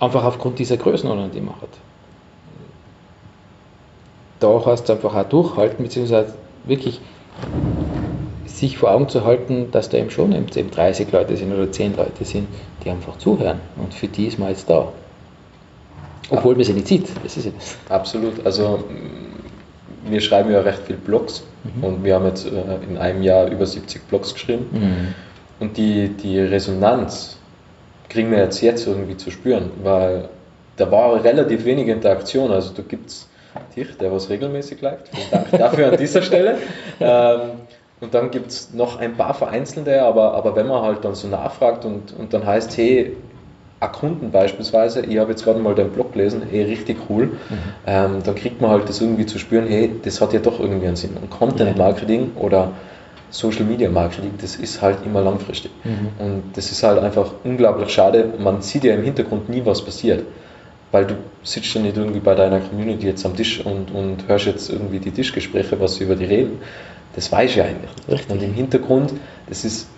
Einfach 0.00 0.24
aufgrund 0.24 0.58
dieser 0.58 0.78
Größenordnung, 0.78 1.30
die 1.30 1.40
man 1.40 1.54
hat 1.60 1.68
da 4.40 4.64
heißt 4.64 4.84
es 4.84 4.90
einfach 4.90 5.14
auch 5.14 5.28
durchhalten, 5.28 5.84
beziehungsweise 5.84 6.34
wirklich 6.64 7.00
sich 8.46 8.76
vor 8.76 8.90
Augen 8.90 9.08
zu 9.08 9.24
halten, 9.24 9.70
dass 9.70 9.88
da 9.88 9.98
eben 9.98 10.10
schon 10.10 10.32
eben 10.32 10.70
30 10.70 11.12
Leute 11.12 11.36
sind 11.36 11.52
oder 11.52 11.70
10 11.70 11.96
Leute 11.96 12.24
sind, 12.24 12.48
die 12.84 12.90
einfach 12.90 13.16
zuhören. 13.18 13.60
Und 13.76 13.94
für 13.94 14.08
die 14.08 14.26
ist 14.26 14.38
man 14.38 14.50
jetzt 14.50 14.68
da. 14.68 14.92
Obwohl 16.28 16.54
man 16.54 16.64
sie 16.64 16.74
nicht 16.74 16.88
sieht. 16.88 17.08
Das 17.24 17.36
ist 17.36 17.46
es. 17.46 17.76
Absolut. 17.88 18.44
Also 18.44 18.84
wir 20.04 20.20
schreiben 20.20 20.50
ja 20.50 20.60
recht 20.60 20.80
viel 20.86 20.96
Blogs 20.96 21.42
mhm. 21.64 21.84
und 21.84 22.04
wir 22.04 22.14
haben 22.14 22.26
jetzt 22.26 22.46
äh, 22.46 22.50
in 22.88 22.98
einem 22.98 23.22
Jahr 23.22 23.46
über 23.48 23.66
70 23.66 24.06
Blogs 24.08 24.34
geschrieben. 24.34 24.66
Mhm. 24.72 25.14
Und 25.58 25.76
die, 25.76 26.08
die 26.08 26.38
Resonanz 26.38 27.38
kriegen 28.08 28.30
wir 28.30 28.38
jetzt 28.38 28.60
jetzt 28.60 28.86
irgendwie 28.86 29.16
zu 29.16 29.30
spüren, 29.30 29.70
weil 29.82 30.28
da 30.76 30.90
war 30.90 31.22
relativ 31.22 31.64
wenig 31.64 31.88
Interaktion. 31.88 32.50
Also 32.50 32.72
da 32.74 32.82
gibt 32.82 33.10
es 33.10 33.29
dich, 33.76 33.96
der 33.96 34.12
was 34.12 34.30
regelmäßig 34.30 34.80
liked. 34.80 35.08
Vielen 35.08 35.30
Dank 35.30 35.50
dafür 35.58 35.92
an 35.92 35.96
dieser 35.96 36.22
Stelle. 36.22 36.58
Ähm, 37.00 37.40
und 38.00 38.14
dann 38.14 38.30
gibt 38.30 38.50
es 38.50 38.72
noch 38.72 38.98
ein 38.98 39.16
paar 39.16 39.34
vereinzelte, 39.34 40.02
aber, 40.02 40.34
aber 40.34 40.56
wenn 40.56 40.66
man 40.66 40.82
halt 40.82 41.04
dann 41.04 41.14
so 41.14 41.28
nachfragt 41.28 41.84
und, 41.84 42.14
und 42.18 42.32
dann 42.32 42.46
heißt, 42.46 42.76
hey, 42.76 43.16
Kunden 43.88 44.30
beispielsweise, 44.30 45.00
ich 45.00 45.18
habe 45.18 45.30
jetzt 45.30 45.44
gerade 45.44 45.58
mal 45.58 45.74
deinen 45.74 45.90
Blog 45.90 46.12
gelesen, 46.12 46.42
hey, 46.50 46.64
richtig 46.64 46.98
cool, 47.08 47.26
mhm. 47.26 47.58
ähm, 47.86 48.22
dann 48.22 48.34
kriegt 48.34 48.60
man 48.60 48.70
halt 48.70 48.88
das 48.88 49.00
irgendwie 49.00 49.26
zu 49.26 49.38
spüren, 49.38 49.66
hey, 49.66 49.90
das 50.02 50.20
hat 50.20 50.32
ja 50.32 50.40
doch 50.40 50.60
irgendwie 50.60 50.86
einen 50.86 50.96
Sinn. 50.96 51.16
Und 51.20 51.30
Content 51.30 51.78
Marketing 51.78 52.32
oder 52.36 52.72
Social 53.30 53.64
Media 53.64 53.88
Marketing, 53.88 54.32
das 54.40 54.56
ist 54.56 54.82
halt 54.82 54.98
immer 55.06 55.22
langfristig. 55.22 55.70
Mhm. 55.84 56.08
Und 56.18 56.42
das 56.54 56.72
ist 56.72 56.82
halt 56.82 57.02
einfach 57.02 57.30
unglaublich 57.44 57.90
schade. 57.90 58.32
Man 58.38 58.60
sieht 58.60 58.84
ja 58.84 58.94
im 58.94 59.02
Hintergrund 59.02 59.48
nie, 59.48 59.62
was 59.64 59.82
passiert 59.82 60.24
weil 60.92 61.06
du 61.06 61.14
sitzt 61.42 61.72
ja 61.74 61.80
nicht 61.80 61.96
irgendwie 61.96 62.20
bei 62.20 62.34
deiner 62.34 62.60
Community 62.60 63.06
jetzt 63.06 63.24
am 63.24 63.36
Tisch 63.36 63.64
und, 63.64 63.90
und 63.92 64.28
hörst 64.28 64.46
jetzt 64.46 64.70
irgendwie 64.70 64.98
die 64.98 65.10
Tischgespräche, 65.10 65.78
was 65.80 65.96
sie 65.96 66.04
über 66.04 66.16
die 66.16 66.24
reden. 66.24 66.58
Das 67.14 67.30
weiß 67.30 67.50
ich 67.50 67.56
ja 67.56 67.64
eigentlich. 67.64 67.90
Richtig. 68.08 68.30
Und 68.30 68.42
im 68.42 68.54
Hintergrund, 68.54 69.12
das 69.48 69.64
ist, 69.64 69.88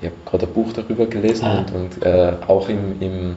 ich 0.00 0.06
habe 0.06 0.16
gerade 0.24 0.46
ein 0.46 0.52
Buch 0.52 0.72
darüber 0.72 1.06
gelesen 1.06 1.44
ah. 1.44 1.58
und, 1.58 1.74
und 1.74 2.06
äh, 2.06 2.32
auch 2.46 2.68
im, 2.68 3.00
im 3.00 3.36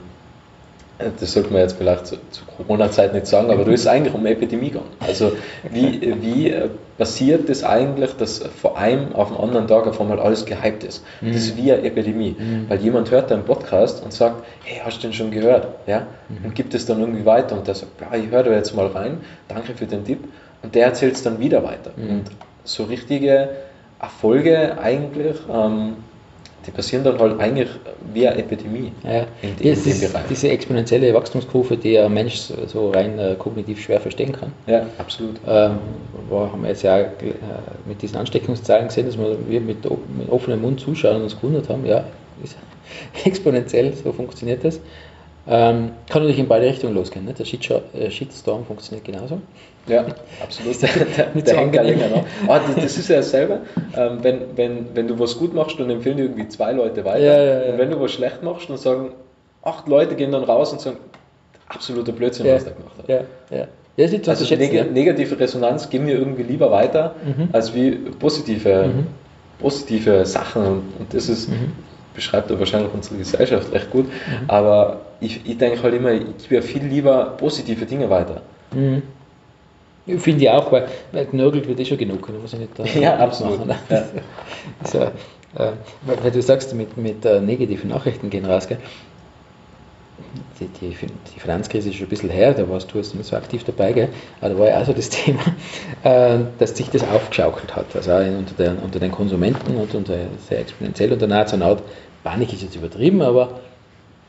das 1.19 1.33
sollte 1.33 1.51
man 1.51 1.61
jetzt 1.61 1.77
vielleicht 1.77 2.07
zu, 2.07 2.15
zu 2.29 2.45
Corona-Zeit 2.57 3.13
nicht 3.13 3.27
sagen, 3.27 3.51
aber 3.51 3.63
du 3.65 3.71
ist 3.71 3.87
eigentlich 3.87 4.13
um 4.13 4.25
Epidemie 4.25 4.69
gegangen. 4.69 4.89
Also 4.99 5.33
wie, 5.69 6.15
wie 6.21 6.49
äh, 6.49 6.69
passiert 6.97 7.49
das 7.49 7.63
eigentlich, 7.63 8.13
dass 8.17 8.39
vor 8.39 8.77
einem 8.77 9.13
auf 9.13 9.29
den 9.29 9.37
anderen 9.37 9.67
Tag 9.67 9.87
auf 9.87 9.99
einmal 9.99 10.19
alles 10.19 10.45
gehypt 10.45 10.83
ist? 10.83 11.03
Mhm. 11.21 11.33
Das 11.33 11.37
ist 11.43 11.57
wie 11.57 11.71
eine 11.71 11.83
Epidemie, 11.83 12.35
mhm. 12.37 12.65
weil 12.69 12.79
jemand 12.79 13.11
hört 13.11 13.31
deinen 13.31 13.43
Podcast 13.43 14.03
und 14.03 14.13
sagt, 14.13 14.43
hey, 14.63 14.81
hast 14.83 14.97
du 14.97 15.07
den 15.07 15.13
schon 15.13 15.31
gehört? 15.31 15.67
Ja? 15.87 16.07
Mhm. 16.29 16.45
Und 16.45 16.55
gibt 16.55 16.73
es 16.73 16.85
dann 16.85 16.99
irgendwie 16.99 17.25
weiter 17.25 17.57
und 17.57 17.67
der 17.67 17.75
sagt, 17.75 17.91
ja, 18.01 18.17
ich 18.17 18.29
höre 18.29 18.43
da 18.43 18.51
jetzt 18.51 18.75
mal 18.75 18.87
rein, 18.87 19.17
danke 19.47 19.73
für 19.73 19.85
den 19.85 20.05
Tipp 20.05 20.19
und 20.61 20.75
der 20.75 20.85
erzählt 20.85 21.15
es 21.15 21.23
dann 21.23 21.39
wieder 21.39 21.63
weiter. 21.63 21.91
Mhm. 21.95 22.09
Und 22.09 22.23
so 22.63 22.83
richtige 22.83 23.49
Erfolge 23.99 24.77
eigentlich, 24.81 25.37
ähm, 25.51 25.95
die 26.65 26.71
passieren 26.71 27.03
dann 27.03 27.19
halt 27.19 27.39
eigentlich 27.39 27.69
wie 28.13 28.27
eine 28.27 28.39
Epidemie 28.39 28.91
ja. 29.03 29.25
in, 29.41 29.57
in 29.59 29.67
ja, 29.67 29.75
dem 29.75 29.99
Bereich. 29.99 30.23
Diese 30.29 30.49
exponentielle 30.49 31.13
Wachstumskurve, 31.13 31.77
die 31.77 31.97
ein 31.97 32.13
Mensch 32.13 32.51
so 32.67 32.91
rein 32.91 33.17
äh, 33.17 33.35
kognitiv 33.37 33.81
schwer 33.81 33.99
verstehen 33.99 34.31
kann. 34.31 34.51
Ja, 34.67 34.85
absolut. 34.97 35.39
Ähm, 35.47 35.79
haben 36.29 36.61
wir 36.61 36.69
jetzt 36.69 36.83
ja 36.83 36.99
äh, 36.99 37.09
mit 37.85 38.01
diesen 38.01 38.17
Ansteckungszahlen 38.17 38.87
gesehen, 38.87 39.07
dass 39.07 39.17
wir, 39.17 39.37
wir 39.47 39.61
mit, 39.61 39.83
mit 39.83 40.29
offenem 40.29 40.61
Mund 40.61 40.79
zuschauen 40.79 41.17
und 41.17 41.23
uns 41.23 41.35
gewundert 41.35 41.69
haben, 41.69 41.85
ja, 41.85 42.03
ist 42.43 42.57
exponentiell, 43.25 43.93
so 43.93 44.11
funktioniert 44.11 44.63
das. 44.63 44.79
Ähm, 45.47 45.91
kann 46.07 46.21
natürlich 46.21 46.39
in 46.39 46.47
beide 46.47 46.67
Richtungen 46.67 46.93
losgehen. 46.93 47.25
Ne? 47.25 47.33
Der 47.33 47.45
äh, 47.45 48.11
Shitstorm 48.11 48.65
funktioniert 48.65 49.05
genauso. 49.05 49.41
Ja, 49.87 50.05
absolut. 50.43 50.79
der, 50.81 51.25
der 51.41 51.57
hängt 51.57 51.75
ja 51.75 51.81
länger 51.81 52.09
noch. 52.09 52.25
Ah, 52.47 52.59
das, 52.59 52.75
das, 52.75 52.97
ist 52.97 53.09
ja 53.09 53.17
dasselbe. 53.17 53.61
Ähm, 53.95 54.19
wenn, 54.21 54.41
wenn, 54.55 54.95
wenn 54.95 55.07
du 55.07 55.17
was 55.19 55.37
gut 55.39 55.53
machst, 55.55 55.79
dann 55.79 55.89
empfehlen 55.89 56.17
dir 56.17 56.23
irgendwie 56.23 56.47
zwei 56.47 56.73
Leute 56.73 57.03
weiter. 57.05 57.19
Ja, 57.19 57.43
ja, 57.43 57.65
ja. 57.65 57.71
Und 57.71 57.79
wenn 57.79 57.89
du 57.89 57.99
was 57.99 58.11
schlecht 58.11 58.43
machst, 58.43 58.69
dann 58.69 58.77
sagen 58.77 59.13
acht 59.63 59.87
Leute 59.87 60.15
gehen 60.15 60.31
dann 60.31 60.43
raus 60.43 60.71
und 60.71 60.81
sagen, 60.81 60.97
absoluter 61.67 62.11
Blödsinn, 62.11 62.45
was 62.47 62.63
der 62.63 62.73
gemacht 62.73 62.97
hat. 62.99 63.09
Ja, 63.09 63.21
ja. 63.57 63.67
Ja, 63.97 64.05
ist 64.05 64.29
also 64.29 64.55
neg 64.55 64.71
ja. 64.71 64.85
negative 64.85 65.37
Resonanz 65.37 65.89
geben 65.89 66.07
wir 66.07 66.15
irgendwie 66.15 66.43
lieber 66.43 66.71
weiter, 66.71 67.13
mhm. 67.25 67.49
als 67.51 67.75
wie 67.75 67.91
positive, 67.91 68.87
mhm. 68.87 69.07
positive 69.59 70.25
Sachen. 70.25 70.65
Und, 70.65 70.83
und 70.99 71.13
das 71.13 71.27
ist, 71.27 71.49
mhm 71.49 71.73
beschreibt 72.13 72.49
er 72.49 72.59
wahrscheinlich 72.59 72.93
unsere 72.93 73.17
Gesellschaft 73.17 73.71
recht 73.73 73.89
gut. 73.91 74.05
Mhm. 74.05 74.49
Aber 74.49 75.01
ich, 75.21 75.39
ich 75.45 75.57
denke 75.57 75.81
halt 75.81 75.93
immer, 75.93 76.11
ich 76.11 76.49
gebe 76.49 76.55
ja 76.55 76.61
viel 76.61 76.83
lieber 76.83 77.35
positive 77.37 77.85
Dinge 77.85 78.09
weiter. 78.09 78.41
Mhm. 78.73 79.03
Finde 80.17 80.43
ich 80.43 80.49
auch, 80.49 80.71
weil, 80.71 80.87
weil 81.11 81.27
genörgelt 81.27 81.67
wird 81.67 81.79
eh 81.79 81.85
schon 81.85 81.97
genug, 81.97 82.25
da 82.25 82.33
muss 82.33 82.53
ich 82.53 82.59
nicht 82.59 82.77
da 82.77 82.83
Ja, 82.99 83.17
absolut. 83.17 83.65
Machen. 83.65 83.79
Ja. 83.89 84.03
so, 84.83 84.99
äh, 84.99 85.73
weil 86.01 86.31
du 86.31 86.41
sagst, 86.41 86.73
mit, 86.73 86.97
mit 86.97 87.23
äh, 87.23 87.39
negativen 87.39 87.89
Nachrichten 87.89 88.29
gehen 88.29 88.45
raus, 88.45 88.67
gell? 88.67 88.79
Die, 90.59 90.67
die, 90.67 90.95
die, 91.35 91.39
Finanzkrise 91.39 91.89
ist 91.89 91.95
schon 91.95 92.07
ein 92.07 92.09
bisschen 92.09 92.29
her, 92.29 92.53
da 92.53 92.67
warst 92.69 92.91
du 92.93 92.97
jetzt 92.97 93.15
nicht 93.15 93.27
so 93.27 93.35
aktiv 93.35 93.63
dabei, 93.63 93.91
gell? 93.91 94.09
aber 94.39 94.49
da 94.49 94.59
war 94.59 94.69
ja 94.69 94.81
auch 94.81 94.85
so 94.85 94.93
das 94.93 95.09
Thema, 95.09 95.41
äh, 96.03 96.39
dass 96.57 96.75
sich 96.75 96.89
das 96.89 97.03
aufgeschaukelt 97.03 97.75
hat, 97.75 97.95
also 97.95 98.11
unter, 98.13 98.53
der, 98.57 98.83
unter 98.83 98.99
den 98.99 99.11
Konsumenten 99.11 99.75
und 99.75 99.93
unter, 99.93 100.15
sehr 100.47 100.59
exponentiell 100.59 101.11
und 101.11 101.21
danach 101.21 101.47
so 101.47 101.55
eine 101.55 101.65
Art 101.65 101.83
Panik 102.23 102.53
ist 102.53 102.61
jetzt 102.61 102.75
übertrieben, 102.75 103.21
aber 103.21 103.59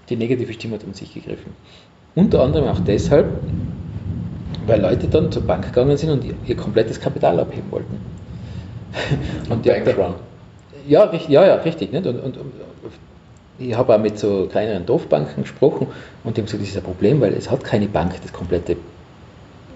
die 0.08 0.16
negative 0.16 0.52
Stimme 0.52 0.74
hat 0.74 0.84
um 0.84 0.94
sich 0.94 1.12
gegriffen. 1.14 1.52
Unter 2.14 2.42
anderem 2.42 2.68
auch 2.68 2.80
deshalb, 2.80 3.26
weil 4.66 4.80
Leute 4.80 5.08
dann 5.08 5.32
zur 5.32 5.42
Bank 5.42 5.64
gegangen 5.64 5.96
sind 5.96 6.10
und 6.10 6.24
ihr, 6.46 6.56
komplettes 6.56 7.00
Kapital 7.00 7.40
abheben 7.40 7.70
wollten. 7.70 7.98
Und 9.48 9.64
Bankrun. 9.64 10.14
Ja, 10.86 11.04
richtig, 11.04 11.30
ja, 11.30 11.46
ja, 11.46 11.54
richtig. 11.54 11.92
Nicht? 11.92 12.06
Und, 12.06 12.20
und, 12.20 12.36
und 12.36 12.52
ich 13.58 13.74
habe 13.74 13.94
auch 13.94 13.98
mit 13.98 14.18
so 14.18 14.48
kleineren 14.50 14.84
Dorfbanken 14.84 15.44
gesprochen 15.44 15.86
und 16.24 16.36
die 16.36 16.40
haben 16.40 16.46
gesagt, 16.46 16.62
das 16.62 16.70
ist 16.70 16.76
ein 16.76 16.82
Problem, 16.82 17.20
weil 17.20 17.32
es 17.32 17.50
hat 17.50 17.64
keine 17.64 17.86
Bank 17.86 18.14
das 18.20 18.32
komplette 18.32 18.76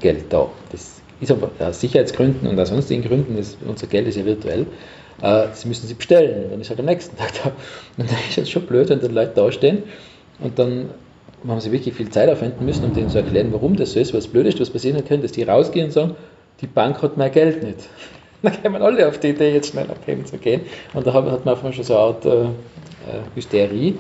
Geld 0.00 0.24
da. 0.30 0.48
Das 0.72 1.00
ist 1.20 1.30
aber 1.30 1.50
aus 1.58 1.80
Sicherheitsgründen 1.80 2.48
und 2.48 2.58
aus 2.58 2.68
sonstigen 2.68 3.02
Gründen, 3.02 3.36
das, 3.36 3.56
unser 3.66 3.86
Geld 3.86 4.08
ist 4.08 4.16
ja 4.16 4.24
virtuell, 4.24 4.62
äh, 4.62 5.46
das 5.48 5.64
müssen 5.64 5.86
sie 5.86 5.94
bestellen, 5.94 6.50
dann 6.50 6.60
ist 6.60 6.68
halt 6.68 6.80
am 6.80 6.86
nächsten 6.86 7.16
Tag 7.16 7.32
da. 7.42 7.52
Und 7.96 8.10
dann 8.10 8.18
ist 8.28 8.36
es 8.36 8.50
schon 8.50 8.66
blöd, 8.66 8.90
wenn 8.90 9.00
dann 9.00 9.14
Leute 9.14 9.32
da 9.34 9.50
stehen 9.50 9.84
und 10.40 10.58
dann 10.58 10.90
haben 11.46 11.60
sie 11.60 11.72
wirklich 11.72 11.94
viel 11.94 12.10
Zeit 12.10 12.28
aufwenden 12.28 12.64
müssen, 12.64 12.84
um 12.84 12.92
denen 12.92 13.08
zu 13.08 13.18
erklären, 13.18 13.52
warum 13.52 13.76
das 13.76 13.92
so 13.92 14.00
ist, 14.00 14.14
was 14.14 14.26
blöd 14.26 14.46
ist, 14.46 14.60
was 14.60 14.70
passieren 14.70 14.96
könnte, 15.04 15.22
dass 15.22 15.32
die 15.32 15.42
rausgehen 15.42 15.86
und 15.86 15.92
sagen, 15.92 16.16
die 16.60 16.66
Bank 16.66 17.02
hat 17.02 17.16
mehr 17.16 17.30
Geld 17.30 17.62
nicht. 17.62 17.78
Dann 18.42 18.52
kämen 18.60 18.82
alle 18.82 19.08
auf 19.08 19.18
die 19.18 19.28
Idee, 19.28 19.52
jetzt 19.52 19.70
schnell 19.70 19.90
abheben 19.90 20.26
zu 20.26 20.38
gehen. 20.38 20.62
Und 20.94 21.06
da 21.06 21.12
hat 21.12 21.24
man 21.24 21.54
einfach 21.54 21.72
schon 21.72 21.84
so 21.84 21.94
eine 21.94 22.02
Art 22.02 22.24
äh, 22.26 22.42
äh, 22.42 22.48
Hysterie. 23.34 23.94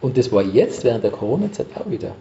Und 0.00 0.16
das 0.16 0.32
war 0.32 0.42
jetzt 0.42 0.84
während 0.84 1.04
der 1.04 1.10
Corona-Zeit 1.10 1.66
auch 1.74 1.90
wieder. 1.90 2.12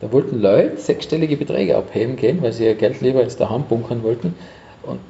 Da 0.00 0.12
wollten 0.12 0.40
Leute 0.40 0.76
sechsstellige 0.76 1.36
Beträge 1.36 1.76
abheben 1.76 2.16
gehen, 2.16 2.42
weil 2.42 2.52
sie 2.52 2.66
ihr 2.66 2.74
Geld 2.74 3.00
lieber 3.00 3.22
ins 3.22 3.36
daheim 3.36 3.64
bunkern 3.64 4.02
wollten. 4.02 4.34
Und 4.82 5.00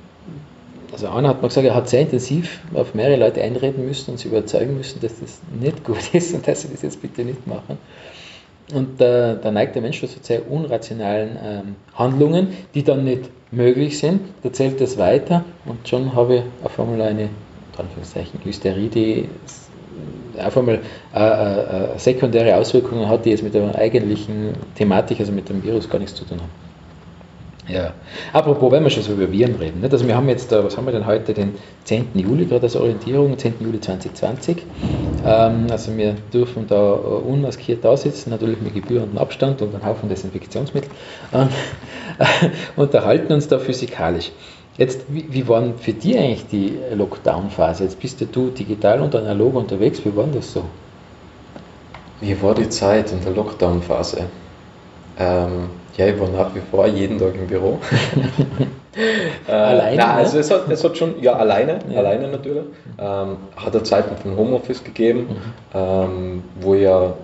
also 0.97 1.09
einer 1.09 1.29
hat 1.29 1.43
mir 1.43 1.49
gesagt, 1.49 1.67
er 1.67 1.75
hat 1.75 1.91
sehr 1.91 2.01
intensiv 2.01 2.61
auf 2.73 2.95
mehrere 2.95 3.19
Leute 3.19 3.43
einreden 3.43 3.85
müssen 3.85 4.13
und 4.13 4.19
sie 4.19 4.29
überzeugen 4.29 4.79
müssen, 4.79 4.99
dass 5.03 5.21
das 5.21 5.41
nicht 5.61 5.85
gut 5.85 5.99
ist 6.15 6.35
und 6.35 6.49
dass 6.49 6.63
sie 6.63 6.69
das 6.69 6.81
jetzt 6.81 7.03
bitte 7.03 7.23
nicht 7.23 7.47
machen. 7.47 7.77
Und 8.73 8.99
da, 8.99 9.35
da 9.35 9.51
neigt 9.51 9.75
der 9.75 9.83
Mensch 9.83 10.01
zu 10.01 10.07
sehr 10.23 10.51
unrationalen 10.51 11.37
ähm, 11.45 11.77
Handlungen, 11.95 12.49
die 12.75 12.83
dann 12.83 13.05
nicht 13.05 13.29
möglich 13.51 13.99
sind. 13.99 14.23
Da 14.43 14.53
zählt 14.53 14.81
das 14.81 14.97
weiter 14.97 15.45
und 15.67 15.87
schon 15.87 16.15
habe 16.15 16.37
ich 16.37 16.43
auf 16.65 16.81
einmal 16.81 17.03
eine 17.03 17.29
Anführungszeichen, 17.77 18.41
Hysterie, 18.43 18.89
die 18.89 19.29
auf 20.43 20.57
einmal 20.57 20.81
äh, 21.15 21.19
äh, 21.19 21.95
äh, 21.95 21.99
sekundäre 21.99 22.57
Auswirkungen 22.57 23.07
hat, 23.07 23.27
die 23.27 23.31
jetzt 23.31 23.43
mit 23.43 23.53
der 23.53 23.75
eigentlichen 23.77 24.55
Thematik, 24.75 25.21
also 25.21 25.31
mit 25.31 25.49
dem 25.51 25.63
Virus, 25.63 25.91
gar 25.91 25.99
nichts 25.99 26.15
zu 26.15 26.25
tun 26.25 26.39
haben. 26.39 26.66
Ja. 27.69 27.95
Apropos, 28.33 28.71
wenn 28.71 28.85
wir 28.85 28.91
schon 28.91 29.03
so 29.03 29.13
über 29.13 29.31
Viren 29.31 29.57
reden, 29.57 29.81
nicht? 29.81 29.93
also 29.93 30.07
wir 30.07 30.15
haben 30.15 30.29
jetzt, 30.29 30.53
was 30.53 30.77
haben 30.77 30.87
wir 30.87 30.93
denn 30.93 31.07
heute, 31.07 31.35
den 31.35 31.55
10. 31.85 32.11
Juli, 32.15 32.45
gerade 32.45 32.63
als 32.63 32.77
Orientierung, 32.77 33.37
10. 33.37 33.55
Juli 33.61 33.81
2020. 33.81 34.59
Ähm, 35.25 35.67
also 35.69 35.97
wir 35.97 36.15
dürfen 36.33 36.67
da 36.69 36.93
unmaskiert 36.93 37.85
da 37.85 37.97
sitzen, 37.97 38.31
natürlich 38.31 38.61
mit 38.61 38.75
gebührendem 38.75 39.19
Abstand 39.19 39.63
und 39.63 39.75
einem 39.75 39.85
Haufen 39.85 40.09
Desinfektionsmittel 40.09 40.91
und 41.33 41.51
unterhalten 42.77 43.33
uns 43.33 43.49
da 43.49 43.59
physikalisch. 43.59 44.31
Jetzt, 44.79 45.07
wie, 45.09 45.27
wie 45.31 45.49
war 45.49 45.65
für 45.79 45.93
dich 45.93 46.17
eigentlich 46.17 46.47
die 46.47 46.79
Lockdown-Phase? 46.95 47.85
Jetzt 47.85 47.99
bist 47.99 48.21
ja 48.21 48.27
du 48.31 48.51
digital 48.51 49.01
und 49.01 49.15
analog 49.17 49.55
unterwegs. 49.57 50.05
Wie 50.05 50.15
war 50.15 50.27
das 50.27 50.53
so? 50.53 50.65
Wie 52.21 52.41
war 52.43 52.55
die 52.55 52.69
Zeit 52.69 53.11
in 53.11 53.23
der 53.23 53.33
Lockdown-Phase? 53.33 54.27
Ähm, 55.19 55.71
ja, 55.97 56.07
ich 56.07 56.21
war 56.21 56.29
nach 56.29 56.55
wie 56.55 56.61
vor 56.71 56.87
jeden 56.87 57.19
Tag 57.19 57.35
im 57.35 57.47
Büro. 57.47 57.79
äh, 59.49 59.53
alleine? 59.53 59.97
Nein, 59.97 60.17
also 60.17 60.39
es 60.39 60.51
hat, 60.51 60.71
es 60.71 60.85
hat 60.85 60.97
schon, 60.97 61.23
ja, 61.23 61.35
alleine, 61.35 61.79
ja. 61.89 61.99
alleine 61.99 62.29
natürlich. 62.29 62.65
Ähm, 62.99 63.37
hat 63.57 63.75
er 63.75 63.85
Zeiten 63.85 64.17
von 64.17 64.37
Homeoffice 64.37 64.85
gegeben, 64.85 65.21
mhm. 65.21 65.37
ähm, 65.75 66.45
wo 66.61 66.75
ich 66.75 66.83
ja 66.83 67.15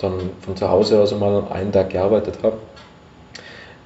dann 0.00 0.12
von 0.40 0.56
zu 0.56 0.68
Hause 0.68 1.00
aus 1.00 1.14
mal 1.14 1.44
einen 1.50 1.72
Tag 1.72 1.90
gearbeitet 1.90 2.38
habe. 2.42 2.56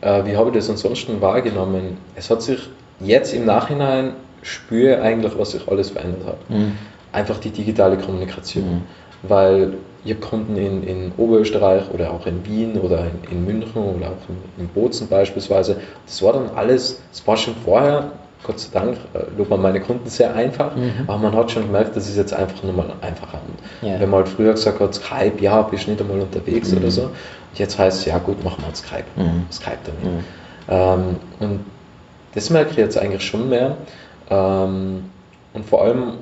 Äh, 0.00 0.26
wie 0.26 0.36
habe 0.36 0.50
ich 0.50 0.56
das 0.56 0.68
ansonsten 0.68 1.20
wahrgenommen? 1.20 1.98
Es 2.16 2.30
hat 2.30 2.42
sich 2.42 2.68
jetzt 3.00 3.32
im 3.32 3.44
Nachhinein 3.44 4.14
spüre 4.42 5.00
eigentlich, 5.00 5.38
was 5.38 5.52
sich 5.52 5.68
alles 5.68 5.90
verändert 5.90 6.26
hat. 6.26 6.50
Mhm. 6.50 6.76
Einfach 7.12 7.38
die 7.38 7.50
digitale 7.50 7.96
Kommunikation. 7.96 8.64
Mhm. 8.64 8.82
Weil 9.22 9.74
habe 10.10 10.20
Kunden 10.20 10.56
in, 10.56 10.82
in 10.82 11.12
Oberösterreich 11.16 11.84
oder 11.92 12.12
auch 12.12 12.26
in 12.26 12.44
Wien 12.44 12.78
oder 12.78 13.06
in, 13.06 13.30
in 13.30 13.44
München 13.44 13.82
oder 13.82 14.06
auch 14.08 14.28
in, 14.28 14.62
in 14.64 14.68
Bozen 14.68 15.08
beispielsweise. 15.08 15.76
Das 16.06 16.22
war 16.22 16.32
dann 16.32 16.50
alles, 16.56 17.00
das 17.10 17.26
war 17.26 17.36
schon 17.36 17.54
vorher, 17.64 18.10
Gott 18.44 18.58
sei 18.58 18.68
Dank, 18.72 18.96
äh, 19.14 19.20
lobt 19.38 19.50
man 19.50 19.62
meine 19.62 19.80
Kunden 19.80 20.08
sehr 20.08 20.34
einfach, 20.34 20.74
mhm. 20.74 21.04
aber 21.06 21.18
man 21.18 21.36
hat 21.36 21.52
schon 21.52 21.66
gemerkt, 21.66 21.96
das 21.96 22.08
ist 22.08 22.16
jetzt 22.16 22.34
einfach 22.34 22.62
nochmal 22.64 22.92
einfacher. 23.00 23.38
Ja. 23.82 24.00
Wenn 24.00 24.10
man 24.10 24.24
halt 24.24 24.28
früher 24.28 24.52
gesagt 24.52 24.80
hat, 24.80 24.94
Skype, 24.94 25.40
ja, 25.40 25.62
bist 25.62 25.86
nicht 25.86 26.00
einmal 26.00 26.18
unterwegs 26.18 26.72
mhm. 26.72 26.78
oder 26.78 26.90
so, 26.90 27.10
jetzt 27.54 27.78
heißt 27.78 28.00
es, 28.00 28.04
ja 28.06 28.18
gut, 28.18 28.42
machen 28.42 28.58
wir 28.58 28.66
halt 28.66 28.76
Skype, 28.76 29.04
mhm. 29.16 29.44
Skype 29.52 29.78
damit. 29.84 30.04
Mhm. 30.04 30.24
Ähm, 30.68 31.16
und 31.38 31.60
das 32.34 32.50
merke 32.50 32.70
ich 32.72 32.76
jetzt 32.76 32.98
eigentlich 32.98 33.24
schon 33.24 33.48
mehr. 33.48 33.76
Ähm, 34.30 35.04
und 35.54 35.66
vor 35.66 35.82
allem, 35.82 36.14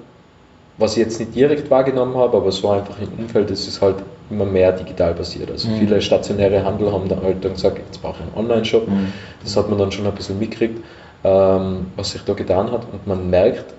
was 0.81 0.93
ich 0.93 0.99
jetzt 1.05 1.21
nicht 1.21 1.35
direkt 1.35 1.71
wahrgenommen 1.71 2.17
habe, 2.17 2.39
aber 2.39 2.51
so 2.51 2.71
einfach 2.71 2.97
im 2.99 3.25
Umfeld, 3.25 3.51
ist 3.51 3.69
es 3.69 3.81
halt 3.83 3.97
immer 4.31 4.47
mehr 4.47 4.73
digital 4.73 5.15
passiert. 5.15 5.51
Also 5.51 5.69
mhm. 5.69 5.79
viele 5.79 6.01
stationäre 6.01 6.65
Handel 6.65 6.91
haben 6.91 7.09
dann 7.09 7.23
halt 7.23 7.45
dann 7.45 7.53
gesagt, 7.53 7.79
jetzt 7.79 8.01
brauche 8.01 8.17
ich 8.17 8.23
einen 8.23 8.35
Online-Shop. 8.35 8.89
Mhm. 8.89 9.13
Das 9.43 9.57
hat 9.57 9.69
man 9.69 9.79
dann 9.79 9.93
schon 9.93 10.07
ein 10.07 10.15
bisschen 10.15 10.39
mitgekriegt, 10.39 10.83
ähm, 11.23 11.87
was 11.97 12.13
sich 12.13 12.23
da 12.23 12.33
getan 12.33 12.73
hat. 12.73 12.87
Und 12.91 13.07
man 13.07 13.29
merkt 13.29 13.75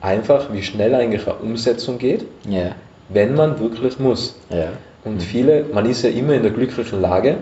einfach, 0.00 0.52
wie 0.52 0.62
schnell 0.62 0.94
eigentlich 0.94 1.26
eine 1.26 1.36
Umsetzung 1.36 1.98
geht, 1.98 2.24
yeah. 2.48 2.76
wenn 3.08 3.34
man 3.34 3.58
wirklich 3.58 3.98
muss. 3.98 4.36
Yeah. 4.52 4.68
Und 5.04 5.16
mhm. 5.16 5.20
viele, 5.20 5.64
man 5.72 5.86
ist 5.86 6.02
ja 6.02 6.10
immer 6.10 6.34
in 6.34 6.42
der 6.42 6.52
glücklichen 6.52 7.00
Lage, 7.00 7.38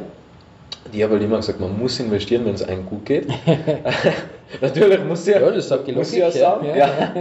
Die 0.93 1.03
haben 1.03 1.13
halt 1.13 1.23
immer 1.23 1.39
gesagt, 1.39 1.61
man 1.61 1.79
muss 1.79 1.99
investieren, 2.01 2.45
wenn 2.45 2.55
es 2.55 2.63
einem 2.63 2.87
gut 2.87 3.07
geht. 3.07 3.29
Natürlich 4.61 5.05
muss 5.05 5.27
ja, 5.27 5.41
ja, 5.41 5.51
das 5.51 5.69
sagt 5.69 5.87
die 5.87 5.93
muss 5.93 6.15
ja 6.15 6.31
sagen. 6.31 6.67
Ja. 6.67 6.77
Ja. 6.77 7.15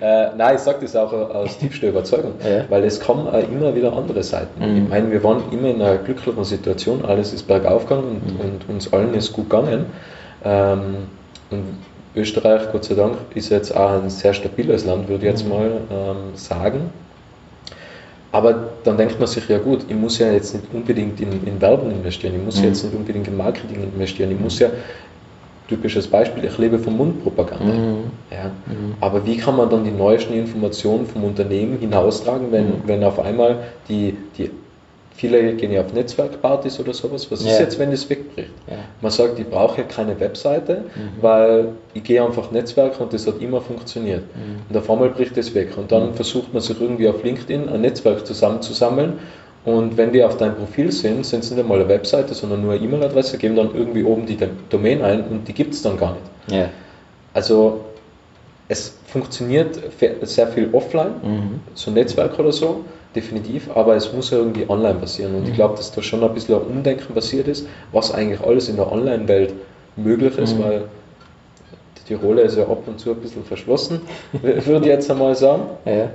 äh, 0.00 0.36
nein, 0.36 0.56
ich 0.56 0.60
sage 0.60 0.78
das 0.82 0.94
auch 0.96 1.12
aus 1.12 1.58
tiefster 1.58 1.88
Überzeugung, 1.88 2.34
ja. 2.44 2.64
weil 2.68 2.84
es 2.84 3.00
kommen 3.00 3.26
auch 3.28 3.48
immer 3.50 3.74
wieder 3.74 3.92
andere 3.92 4.22
Seiten. 4.22 4.60
Mhm. 4.60 4.84
Ich 4.84 4.88
meine, 4.88 5.10
wir 5.10 5.22
waren 5.24 5.42
immer 5.50 5.68
in 5.68 5.80
einer 5.80 5.96
glücklichen 5.96 6.44
Situation, 6.44 7.04
alles 7.04 7.32
ist 7.32 7.46
bergauf 7.46 7.86
gegangen 7.86 8.20
und, 8.22 8.34
mhm. 8.34 8.40
und 8.40 8.68
uns 8.68 8.92
allen 8.92 9.14
ist 9.14 9.32
gut 9.32 9.48
gegangen. 9.48 9.86
Ähm, 10.44 10.96
und 11.50 11.78
Österreich, 12.14 12.70
Gott 12.72 12.84
sei 12.84 12.94
Dank, 12.94 13.16
ist 13.34 13.50
jetzt 13.50 13.74
auch 13.74 14.02
ein 14.02 14.10
sehr 14.10 14.34
stabiles 14.34 14.84
Land, 14.84 15.08
würde 15.08 15.24
ich 15.24 15.30
jetzt 15.30 15.44
mhm. 15.44 15.50
mal 15.50 15.70
ähm, 15.90 16.16
sagen. 16.34 16.90
Aber 18.34 18.70
dann 18.82 18.96
denkt 18.96 19.20
man 19.20 19.28
sich, 19.28 19.48
ja 19.48 19.58
gut, 19.58 19.84
ich 19.88 19.94
muss 19.94 20.18
ja 20.18 20.32
jetzt 20.32 20.54
nicht 20.54 20.66
unbedingt 20.74 21.20
in, 21.20 21.46
in 21.46 21.60
Werbung 21.60 21.92
investieren, 21.92 22.34
ich 22.34 22.44
muss 22.44 22.58
mhm. 22.58 22.64
jetzt 22.64 22.82
nicht 22.82 22.92
unbedingt 22.92 23.28
in 23.28 23.36
Marketing 23.36 23.84
investieren, 23.84 24.32
ich 24.32 24.40
muss 24.40 24.58
ja, 24.58 24.70
typisches 25.68 26.08
Beispiel, 26.08 26.44
ich 26.44 26.58
lebe 26.58 26.80
von 26.80 26.96
Mundpropaganda. 26.96 27.72
Mhm. 27.72 28.10
Ja. 28.32 28.46
Mhm. 28.66 28.94
Aber 29.00 29.24
wie 29.24 29.36
kann 29.36 29.56
man 29.56 29.70
dann 29.70 29.84
die 29.84 29.92
neuesten 29.92 30.34
Informationen 30.34 31.06
vom 31.06 31.22
Unternehmen 31.22 31.78
hinaustragen, 31.78 32.50
wenn, 32.50 32.66
mhm. 32.66 32.82
wenn 32.86 33.04
auf 33.04 33.20
einmal 33.20 33.58
die, 33.88 34.16
die 34.36 34.50
Viele 35.16 35.54
gehen 35.54 35.70
ja 35.70 35.82
auf 35.82 35.92
Netzwerkpartys 35.92 36.80
oder 36.80 36.92
sowas. 36.92 37.30
Was 37.30 37.44
ja. 37.44 37.52
ist 37.52 37.60
jetzt, 37.60 37.78
wenn 37.78 37.92
das 37.92 38.10
wegbricht? 38.10 38.50
Ja. 38.66 38.78
Man 39.00 39.12
sagt, 39.12 39.38
ich 39.38 39.48
brauche 39.48 39.80
ja 39.80 39.86
keine 39.86 40.18
Webseite, 40.18 40.84
mhm. 40.96 41.22
weil 41.22 41.68
ich 41.94 42.02
gehe 42.02 42.24
einfach 42.24 42.50
Netzwerk 42.50 43.00
und 43.00 43.12
das 43.12 43.24
hat 43.26 43.40
immer 43.40 43.60
funktioniert. 43.60 44.22
Mhm. 44.34 44.62
Und 44.68 44.76
auf 44.76 44.90
einmal 44.90 45.10
bricht 45.10 45.36
das 45.36 45.54
weg. 45.54 45.76
Und 45.76 45.92
dann 45.92 46.10
mhm. 46.10 46.14
versucht 46.14 46.52
man 46.52 46.60
sich 46.60 46.80
irgendwie 46.80 47.08
auf 47.08 47.22
LinkedIn 47.22 47.68
ein 47.68 47.80
Netzwerk 47.82 48.26
zusammenzusammeln. 48.26 49.20
Und 49.64 49.96
wenn 49.96 50.12
die 50.12 50.22
auf 50.22 50.36
deinem 50.36 50.56
Profil 50.56 50.90
sind, 50.90 51.24
sind 51.24 51.44
es 51.44 51.50
nicht 51.50 51.60
einmal 51.60 51.78
eine 51.78 51.88
Webseite, 51.88 52.34
sondern 52.34 52.62
nur 52.62 52.72
eine 52.72 52.84
E-Mail-Adresse, 52.84 53.38
geben 53.38 53.54
dann 53.54 53.72
irgendwie 53.72 54.02
oben 54.02 54.26
die 54.26 54.36
Domain 54.68 55.00
ein 55.00 55.24
und 55.28 55.46
die 55.46 55.54
gibt 55.54 55.74
es 55.74 55.82
dann 55.82 55.96
gar 55.96 56.14
nicht. 56.14 56.58
Ja. 56.58 56.68
Also 57.32 57.84
es 58.68 58.98
funktioniert 59.06 59.78
sehr 60.22 60.48
viel 60.48 60.68
offline, 60.72 61.12
mhm. 61.22 61.60
so 61.74 61.90
ein 61.90 61.94
Netzwerk 61.94 62.38
oder 62.38 62.52
so 62.52 62.84
definitiv, 63.14 63.68
aber 63.74 63.94
es 63.96 64.12
muss 64.12 64.30
ja 64.30 64.38
irgendwie 64.38 64.68
online 64.68 64.94
passieren. 64.94 65.34
Und 65.34 65.42
mhm. 65.42 65.48
ich 65.48 65.54
glaube, 65.54 65.76
dass 65.76 65.92
da 65.92 66.02
schon 66.02 66.22
ein 66.22 66.34
bisschen 66.34 66.56
ein 66.56 66.62
Umdenken 66.62 67.14
passiert 67.14 67.48
ist, 67.48 67.66
was 67.92 68.12
eigentlich 68.12 68.40
alles 68.40 68.68
in 68.68 68.76
der 68.76 68.90
Online-Welt 68.90 69.54
möglich 69.96 70.36
ist, 70.38 70.56
mhm. 70.56 70.62
weil 70.62 70.84
die 72.08 72.14
Rolle 72.14 72.42
ist 72.42 72.56
ja 72.56 72.64
ab 72.64 72.82
und 72.86 73.00
zu 73.00 73.10
ein 73.10 73.16
bisschen 73.16 73.44
verschlossen, 73.44 74.00
würde 74.42 74.80
ich 74.80 74.86
jetzt 74.86 75.10
einmal 75.10 75.34
sagen. 75.34 75.62
Ja. 75.84 76.10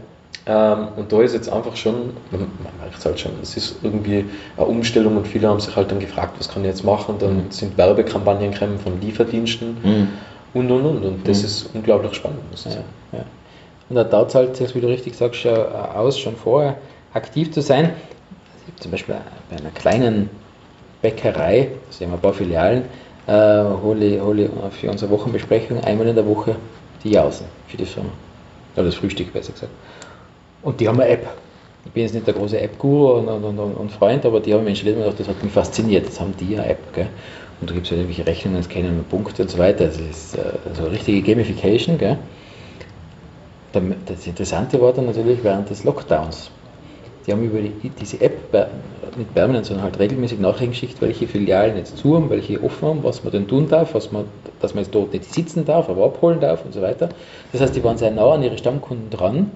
Ähm, 0.46 0.88
und 0.96 1.12
da 1.12 1.22
ist 1.22 1.34
jetzt 1.34 1.52
einfach 1.52 1.76
schon, 1.76 2.12
man, 2.32 2.42
man 2.42 2.74
merkt 2.80 2.98
es 2.98 3.06
halt 3.06 3.20
schon, 3.20 3.34
es 3.42 3.58
ist 3.58 3.78
irgendwie 3.84 4.26
eine 4.58 4.66
Umstellung 4.66 5.18
und 5.18 5.28
viele 5.28 5.48
haben 5.48 5.60
sich 5.60 5.76
halt 5.76 5.92
dann 5.92 6.00
gefragt, 6.00 6.36
was 6.38 6.50
kann 6.50 6.64
ich 6.64 6.70
jetzt 6.70 6.84
machen? 6.84 7.16
Dann 7.20 7.36
mhm. 7.36 7.52
sind 7.52 7.78
Werbekampagnen 7.78 8.52
gekommen 8.52 8.80
von 8.80 9.00
Lieferdiensten 9.02 9.78
mhm. 9.84 10.08
und 10.54 10.72
und 10.72 10.86
und. 10.86 11.06
Und 11.06 11.28
das 11.28 11.40
mhm. 11.40 11.46
ist 11.46 11.70
unglaublich 11.74 12.14
spannend, 12.14 12.40
muss 12.52 12.62
ich 12.62 12.68
ja, 12.68 12.78
sagen. 12.78 12.86
Ja. 13.12 13.26
Und 13.90 13.96
da 13.96 14.04
dauert 14.04 14.30
es 14.30 14.36
halt, 14.36 14.76
wie 14.76 14.82
du 14.82 14.88
richtig 14.88 15.16
sagst, 15.16 15.46
aus, 15.46 16.20
schon 16.20 16.36
vorher 16.36 16.78
aktiv 17.14 17.52
zu 17.52 17.62
sein. 17.62 17.92
Zum 18.80 18.92
Beispiel 18.92 19.16
bei 19.50 19.58
einer 19.58 19.72
kleinen 19.72 20.30
Bäckerei, 21.02 21.70
da 21.88 21.94
sehen 21.94 22.10
wir 22.10 22.18
ein 22.18 22.22
paar 22.22 22.34
Filialen, 22.34 22.84
äh, 23.26 23.64
hole, 23.82 24.22
hole 24.22 24.50
für 24.72 24.92
unsere 24.92 25.12
Wochenbesprechung 25.12 25.84
einmal 25.84 26.08
in 26.08 26.16
der 26.16 26.28
Woche 26.28 26.56
die 27.04 27.12
Jausen 27.12 27.46
für 27.68 27.78
die 27.78 27.86
Firma. 27.86 28.10
Oder 28.76 28.86
das 28.86 28.96
Frühstück 28.96 29.34
besser 29.34 29.54
gesagt. 29.54 29.72
Und 30.62 30.80
die 30.80 30.88
haben 30.88 31.00
eine 31.00 31.10
App. 31.10 31.28
Ich 31.86 31.92
bin 31.92 32.04
jetzt 32.04 32.14
nicht 32.14 32.28
der 32.28 32.34
große 32.34 32.60
App-Guru 32.60 33.20
und, 33.20 33.28
und, 33.28 33.44
und, 33.44 33.74
und, 33.74 33.92
Freund, 33.92 34.26
aber 34.26 34.42
die 34.42 34.54
haben 34.54 34.66
mich 34.66 34.84
gedacht, 34.84 35.20
das 35.20 35.28
hat 35.28 35.42
mich 35.42 35.52
fasziniert. 35.52 36.08
Das 36.08 36.20
haben 36.20 36.34
die 36.38 36.58
eine 36.58 36.70
App. 36.70 36.94
Gell? 36.94 37.08
Und 37.62 37.70
da 37.70 37.74
gibt 37.74 37.86
es 37.86 37.92
halt 37.92 38.02
irgendwelche 38.02 38.28
Rechnungen, 38.28 38.62
Scannen 38.64 39.06
Punkte 39.10 39.44
und 39.44 39.50
so 39.50 39.58
weiter. 39.58 39.86
Das 39.86 39.98
ist 39.98 40.36
äh, 40.36 40.42
so 40.74 40.86
richtige 40.86 41.22
Gamification. 41.22 41.98
Gell? 41.98 42.18
Das 43.72 44.26
Interessante 44.26 44.82
war 44.82 44.94
dann 44.94 45.06
natürlich 45.06 45.44
während 45.44 45.70
des 45.70 45.84
Lockdowns. 45.84 46.52
Die 47.28 47.32
haben 47.32 47.44
über 47.44 47.60
die, 47.60 47.90
diese 47.90 48.20
App 48.22 48.52
mit 49.16 49.34
permanent, 49.36 49.66
sondern 49.66 49.84
halt 49.84 50.00
regelmäßig 50.00 50.40
Nachrichten 50.40 50.72
geschickt, 50.72 51.02
welche 51.02 51.28
Filialen 51.28 51.78
jetzt 51.78 51.98
zu 51.98 52.16
haben, 52.16 52.30
welche 52.30 52.64
offen 52.64 52.88
haben, 52.88 53.04
was 53.04 53.24
man 53.24 53.32
denn 53.32 53.48
tun 53.48 53.68
darf, 53.68 53.94
was 53.94 54.12
man, 54.12 54.26
dass 54.60 54.74
man 54.74 54.84
jetzt 54.84 54.96
dort 54.96 55.14
nicht 55.14 55.32
sitzen 55.32 55.66
darf, 55.66 55.90
aber 55.90 56.06
abholen 56.06 56.40
darf 56.40 56.66
und 56.66 56.74
so 56.74 56.82
weiter. 56.82 57.10
Das 57.52 57.62
heißt, 57.62 57.76
die 57.76 57.84
waren 57.84 57.98
sehr 57.98 58.12
nah 58.12 58.32
an 58.32 58.42
ihre 58.42 58.58
Stammkunden 58.58 59.10
dran, 59.12 59.52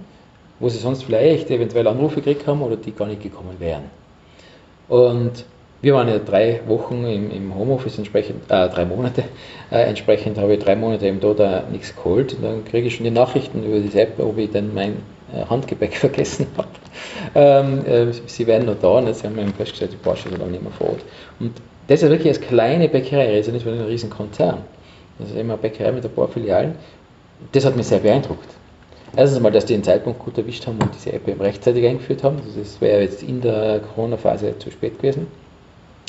wo 0.60 0.70
sie 0.70 0.78
sonst 0.78 1.04
vielleicht 1.04 1.50
eventuell 1.50 1.88
Anrufe 1.88 2.22
gekriegt 2.22 2.46
haben 2.46 2.62
oder 2.62 2.76
die 2.76 2.92
gar 2.92 3.08
nicht 3.08 3.24
gekommen 3.24 3.56
wären. 3.60 3.84
Und 4.88 5.46
wir 5.84 5.94
waren 5.96 6.08
ja 6.08 6.18
drei 6.18 6.62
Wochen 6.66 7.04
im, 7.04 7.30
im 7.30 7.56
Homeoffice 7.56 7.98
entsprechend, 7.98 8.50
äh, 8.50 8.70
drei 8.70 8.86
Monate, 8.86 9.26
äh, 9.70 9.82
entsprechend 9.82 10.38
habe 10.38 10.54
ich 10.54 10.64
drei 10.64 10.78
Monate 10.78 11.06
eben 11.06 11.20
da, 11.20 11.64
nichts 11.70 11.94
geholt. 11.94 12.34
Und 12.36 12.44
dann 12.44 12.64
kriege 12.64 12.88
ich 12.88 12.96
schon 12.96 13.04
die 13.04 13.12
Nachrichten 13.12 13.66
über 13.66 13.80
diese 13.80 14.00
App, 14.00 14.18
ob 14.18 14.38
ich 14.38 14.50
denn 14.50 14.74
mein 14.74 15.00
äh, 15.34 15.46
Handgepäck 15.46 15.94
vergessen 15.98 16.48
habe. 16.56 16.70
Ähm, 17.36 17.86
äh, 17.86 18.14
sie 18.28 18.48
werden 18.48 18.68
noch 18.68 18.80
da 18.80 19.00
und 19.00 19.08
jetzt 19.08 19.26
haben 19.26 19.36
wir 19.36 19.46
festgestellt, 19.48 19.92
die 19.92 19.98
Porsche 19.98 20.30
sind 20.30 20.42
auch 20.42 20.48
nicht 20.48 20.64
mehr 20.64 20.72
vor 20.72 20.92
Ort. 20.92 21.02
Und 21.42 21.52
das 21.88 22.02
ist 22.02 22.10
wirklich 22.10 22.30
als 22.30 22.40
kleine 22.40 22.88
Bäckerei, 22.88 23.36
also 23.36 23.52
nicht 23.52 23.66
wie 23.66 23.72
ein 23.72 23.82
riesen 23.82 24.10
Konzern. 24.10 24.60
Das 25.20 25.32
ist 25.32 25.36
immer 25.36 25.56
eine 25.56 25.62
Bäckerei 25.62 25.92
mit 25.92 26.06
ein 26.06 26.12
paar 26.12 26.30
Filialen. 26.30 26.76
Das 27.52 27.66
hat 27.66 27.76
mich 27.76 27.88
sehr 27.88 28.00
beeindruckt. 28.00 28.48
Erstens 29.18 29.42
mal, 29.42 29.52
dass 29.52 29.66
die 29.66 29.74
den 29.74 29.84
Zeitpunkt 29.84 30.20
gut 30.20 30.38
erwischt 30.38 30.66
haben 30.66 30.80
und 30.82 30.96
diese 30.96 31.12
App 31.12 31.28
rechtzeitig 31.42 31.86
eingeführt 31.86 32.24
haben. 32.24 32.38
Das 32.58 32.80
wäre 32.80 33.02
jetzt 33.02 33.22
in 33.22 33.42
der 33.42 33.82
Corona-Phase 33.82 34.58
zu 34.60 34.72
spät 34.72 34.98
gewesen. 34.98 35.28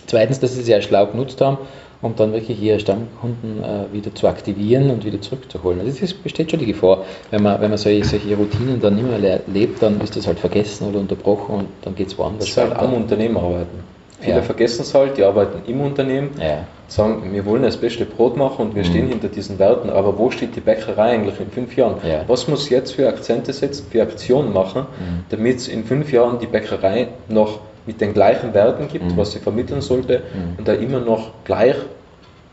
Zweitens, 0.07 0.41
dass 0.41 0.55
sie 0.55 0.63
sehr 0.63 0.83
schlau 0.83 1.07
genutzt 1.07 1.41
haben, 1.41 1.59
um 2.03 2.15
dann 2.17 2.33
wirklich 2.33 2.61
ihre 2.63 2.79
Stammkunden 2.81 3.63
äh, 3.63 3.93
wieder 3.93 4.15
zu 4.15 4.29
aktivieren 4.29 4.91
und 4.91 5.05
wieder 5.05 5.21
zurückzuholen. 5.21 5.81
Also 5.81 6.05
es 6.05 6.13
besteht 6.13 6.51
schon 6.51 6.61
die 6.61 6.67
Gefahr, 6.67 7.05
wenn 7.31 7.43
man, 7.43 7.61
wenn 7.61 7.71
man 7.71 7.79
solche, 7.79 8.05
solche 8.05 8.37
Routinen 8.37 8.81
dann 8.81 8.97
nicht 8.97 9.09
mehr 9.09 9.41
lebt, 9.47 9.83
dann 9.83 10.01
ist 10.01 10.17
das 10.17 10.27
halt 10.27 10.39
vergessen 10.39 10.89
oder 10.89 11.01
unterbrochen 11.01 11.55
und 11.55 11.69
dann 11.83 11.95
geht 11.95 12.09
es 12.09 12.19
woanders. 12.19 12.41
Das 12.41 12.49
ist 12.51 12.57
halt 12.59 12.77
am 12.77 12.93
Unternehmen 12.93 13.37
arbeiten. 13.37 13.95
Viele 14.21 14.37
ja. 14.37 14.43
vergessen 14.43 14.83
es 14.83 14.95
halt, 14.95 15.19
die 15.19 15.25
arbeiten 15.25 15.69
im 15.71 15.81
Unternehmen, 15.81 16.31
ja. 16.41 16.65
sagen, 16.89 17.33
wir 17.33 17.45
wollen 17.45 17.63
das 17.63 17.77
beste 17.77 18.07
Brot 18.07 18.37
machen 18.37 18.69
und 18.69 18.75
wir 18.75 18.83
mhm. 18.83 18.89
stehen 18.89 19.09
hinter 19.09 19.29
diesen 19.29 19.59
Werten, 19.59 19.91
aber 19.91 20.17
wo 20.19 20.31
steht 20.31 20.57
die 20.57 20.61
Bäckerei 20.61 21.13
eigentlich 21.13 21.39
in 21.41 21.51
fünf 21.51 21.77
Jahren? 21.77 21.97
Ja. 22.09 22.23
Was 22.27 22.49
muss 22.49 22.71
jetzt 22.71 22.93
für 22.93 23.07
Akzente 23.09 23.53
setzen, 23.53 23.87
für 23.91 24.03
Aktionen 24.03 24.53
machen, 24.53 24.83
mhm. 24.83 25.25
damit 25.29 25.57
es 25.57 25.69
in 25.69 25.85
fünf 25.85 26.11
Jahren 26.13 26.39
die 26.39 26.47
Bäckerei 26.47 27.09
noch 27.29 27.61
mit 27.87 28.01
den 28.01 28.15
gleichen 28.15 28.55
Werten 28.55 28.89
gibt, 28.89 29.05
mhm. 29.05 29.17
was 29.17 29.33
sie 29.33 29.39
vermitteln 29.39 29.81
sollte 29.81 30.19
mhm. 30.19 30.59
und 30.59 30.69
da 30.69 30.73
immer 30.73 31.01
noch 31.01 31.31
gleich 31.45 31.77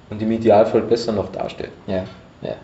und 0.09 0.21
im 0.21 0.31
Idealfall 0.31 0.81
besser 0.81 1.11
noch 1.13 1.31
dasteht. 1.31 1.71
Ja, 1.87 2.03
ja. 2.41 2.55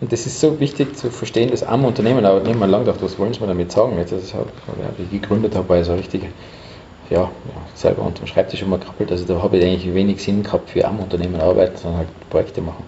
Und 0.00 0.12
das 0.12 0.24
ist 0.24 0.40
so 0.40 0.58
wichtig 0.60 0.96
zu 0.96 1.10
verstehen, 1.10 1.50
dass 1.50 1.62
am 1.62 1.84
Unternehmen, 1.84 2.24
aber 2.24 2.40
nicht 2.40 2.58
mal 2.58 2.70
lang 2.70 2.84
gedacht, 2.84 3.02
was 3.02 3.18
wollen 3.18 3.34
sie 3.34 3.40
mir 3.40 3.48
damit 3.48 3.70
sagen? 3.70 3.98
Jetzt, 3.98 4.12
das 4.12 4.32
habe 4.32 4.48
ich 4.98 5.10
gegründet 5.10 5.54
habe, 5.54 5.68
war 5.68 5.80
ich 5.80 5.86
so 5.86 5.94
richtig, 5.94 6.22
ja, 7.10 7.20
ja, 7.20 7.30
selber 7.74 8.02
unter 8.02 8.20
dem 8.22 8.26
Schreibtisch 8.26 8.62
immer 8.62 8.78
krabbelt. 8.78 9.10
Also 9.10 9.26
da 9.26 9.42
habe 9.42 9.58
ich 9.58 9.64
eigentlich 9.64 9.92
wenig 9.92 10.22
Sinn 10.22 10.42
gehabt 10.42 10.70
für 10.70 10.86
am 10.86 11.00
Unternehmen 11.00 11.38
arbeiten, 11.40 11.76
sondern 11.76 11.98
halt 11.98 12.30
Projekte 12.30 12.62
machen. 12.62 12.84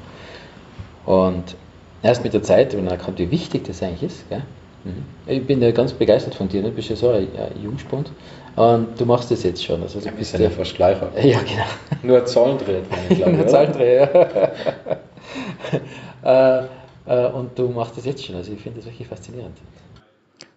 Und 1.04 1.56
erst 2.02 2.24
mit 2.24 2.32
der 2.32 2.42
Zeit, 2.42 2.72
wenn 2.72 2.84
man 2.84 2.94
erkannt, 2.94 3.18
wie 3.18 3.30
wichtig 3.30 3.64
das 3.64 3.82
eigentlich 3.82 4.04
ist, 4.04 4.28
gell? 4.30 4.42
Mhm. 4.84 5.04
Ich 5.26 5.46
bin 5.46 5.62
ja 5.62 5.70
ganz 5.70 5.92
begeistert 5.92 6.34
von 6.34 6.48
dir, 6.48 6.62
ne? 6.62 6.70
du 6.70 6.74
bist 6.74 6.88
ja 6.88 6.96
so 6.96 7.10
ein, 7.10 7.28
ein 7.36 7.62
Jungspund 7.62 8.10
und 8.56 9.00
du 9.00 9.06
machst 9.06 9.30
das 9.30 9.42
jetzt 9.44 9.64
schon. 9.64 9.82
Also 9.82 10.00
du 10.00 10.06
ja, 10.06 10.12
bist 10.12 10.38
ja 10.38 10.50
fast 10.50 10.74
gleich. 10.74 10.96
Ja, 11.22 11.38
genau. 11.40 11.64
Nur 12.02 12.24
Zahlendreher, 12.24 12.82
ich 13.08 13.16
glaube. 13.16 13.32
Nur 13.32 13.46
Zahlendreher, 13.46 14.52
ja. 16.24 16.60
äh, 16.60 16.66
äh, 17.06 17.30
und 17.30 17.58
du 17.58 17.68
machst 17.68 17.96
das 17.96 18.04
jetzt 18.04 18.24
schon, 18.24 18.36
also 18.36 18.52
ich 18.52 18.60
finde 18.60 18.80
das 18.80 18.86
wirklich 18.86 19.06
faszinierend. 19.06 19.56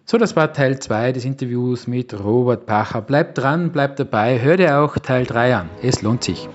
So, 0.04 0.18
das 0.18 0.36
war 0.36 0.52
Teil 0.52 0.78
2 0.78 1.12
des 1.12 1.24
Interviews 1.24 1.88
mit 1.88 2.14
Robert 2.22 2.66
Pacher. 2.66 3.02
Bleibt 3.02 3.38
dran, 3.38 3.72
bleibt 3.72 3.98
dabei, 3.98 4.40
hör 4.40 4.56
dir 4.56 4.78
auch 4.78 4.96
Teil 4.98 5.24
3 5.24 5.56
an. 5.56 5.70
Es 5.82 6.02
lohnt 6.02 6.22
sich. 6.22 6.48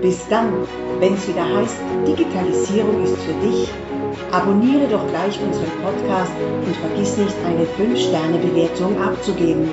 Bis 0.00 0.28
dann, 0.28 0.52
wenn 1.00 1.14
es 1.14 1.26
wieder 1.26 1.44
heißt, 1.44 1.80
Digitalisierung 2.06 3.02
ist 3.02 3.16
für 3.18 3.34
dich 3.44 3.68
Abonniere 4.32 4.86
doch 4.88 5.06
gleich 5.08 5.38
unseren 5.40 5.70
Podcast 5.82 6.32
und 6.66 6.76
vergiss 6.76 7.16
nicht, 7.16 7.34
eine 7.44 7.64
5-Sterne-Bewertung 7.64 9.00
abzugeben. 9.02 9.72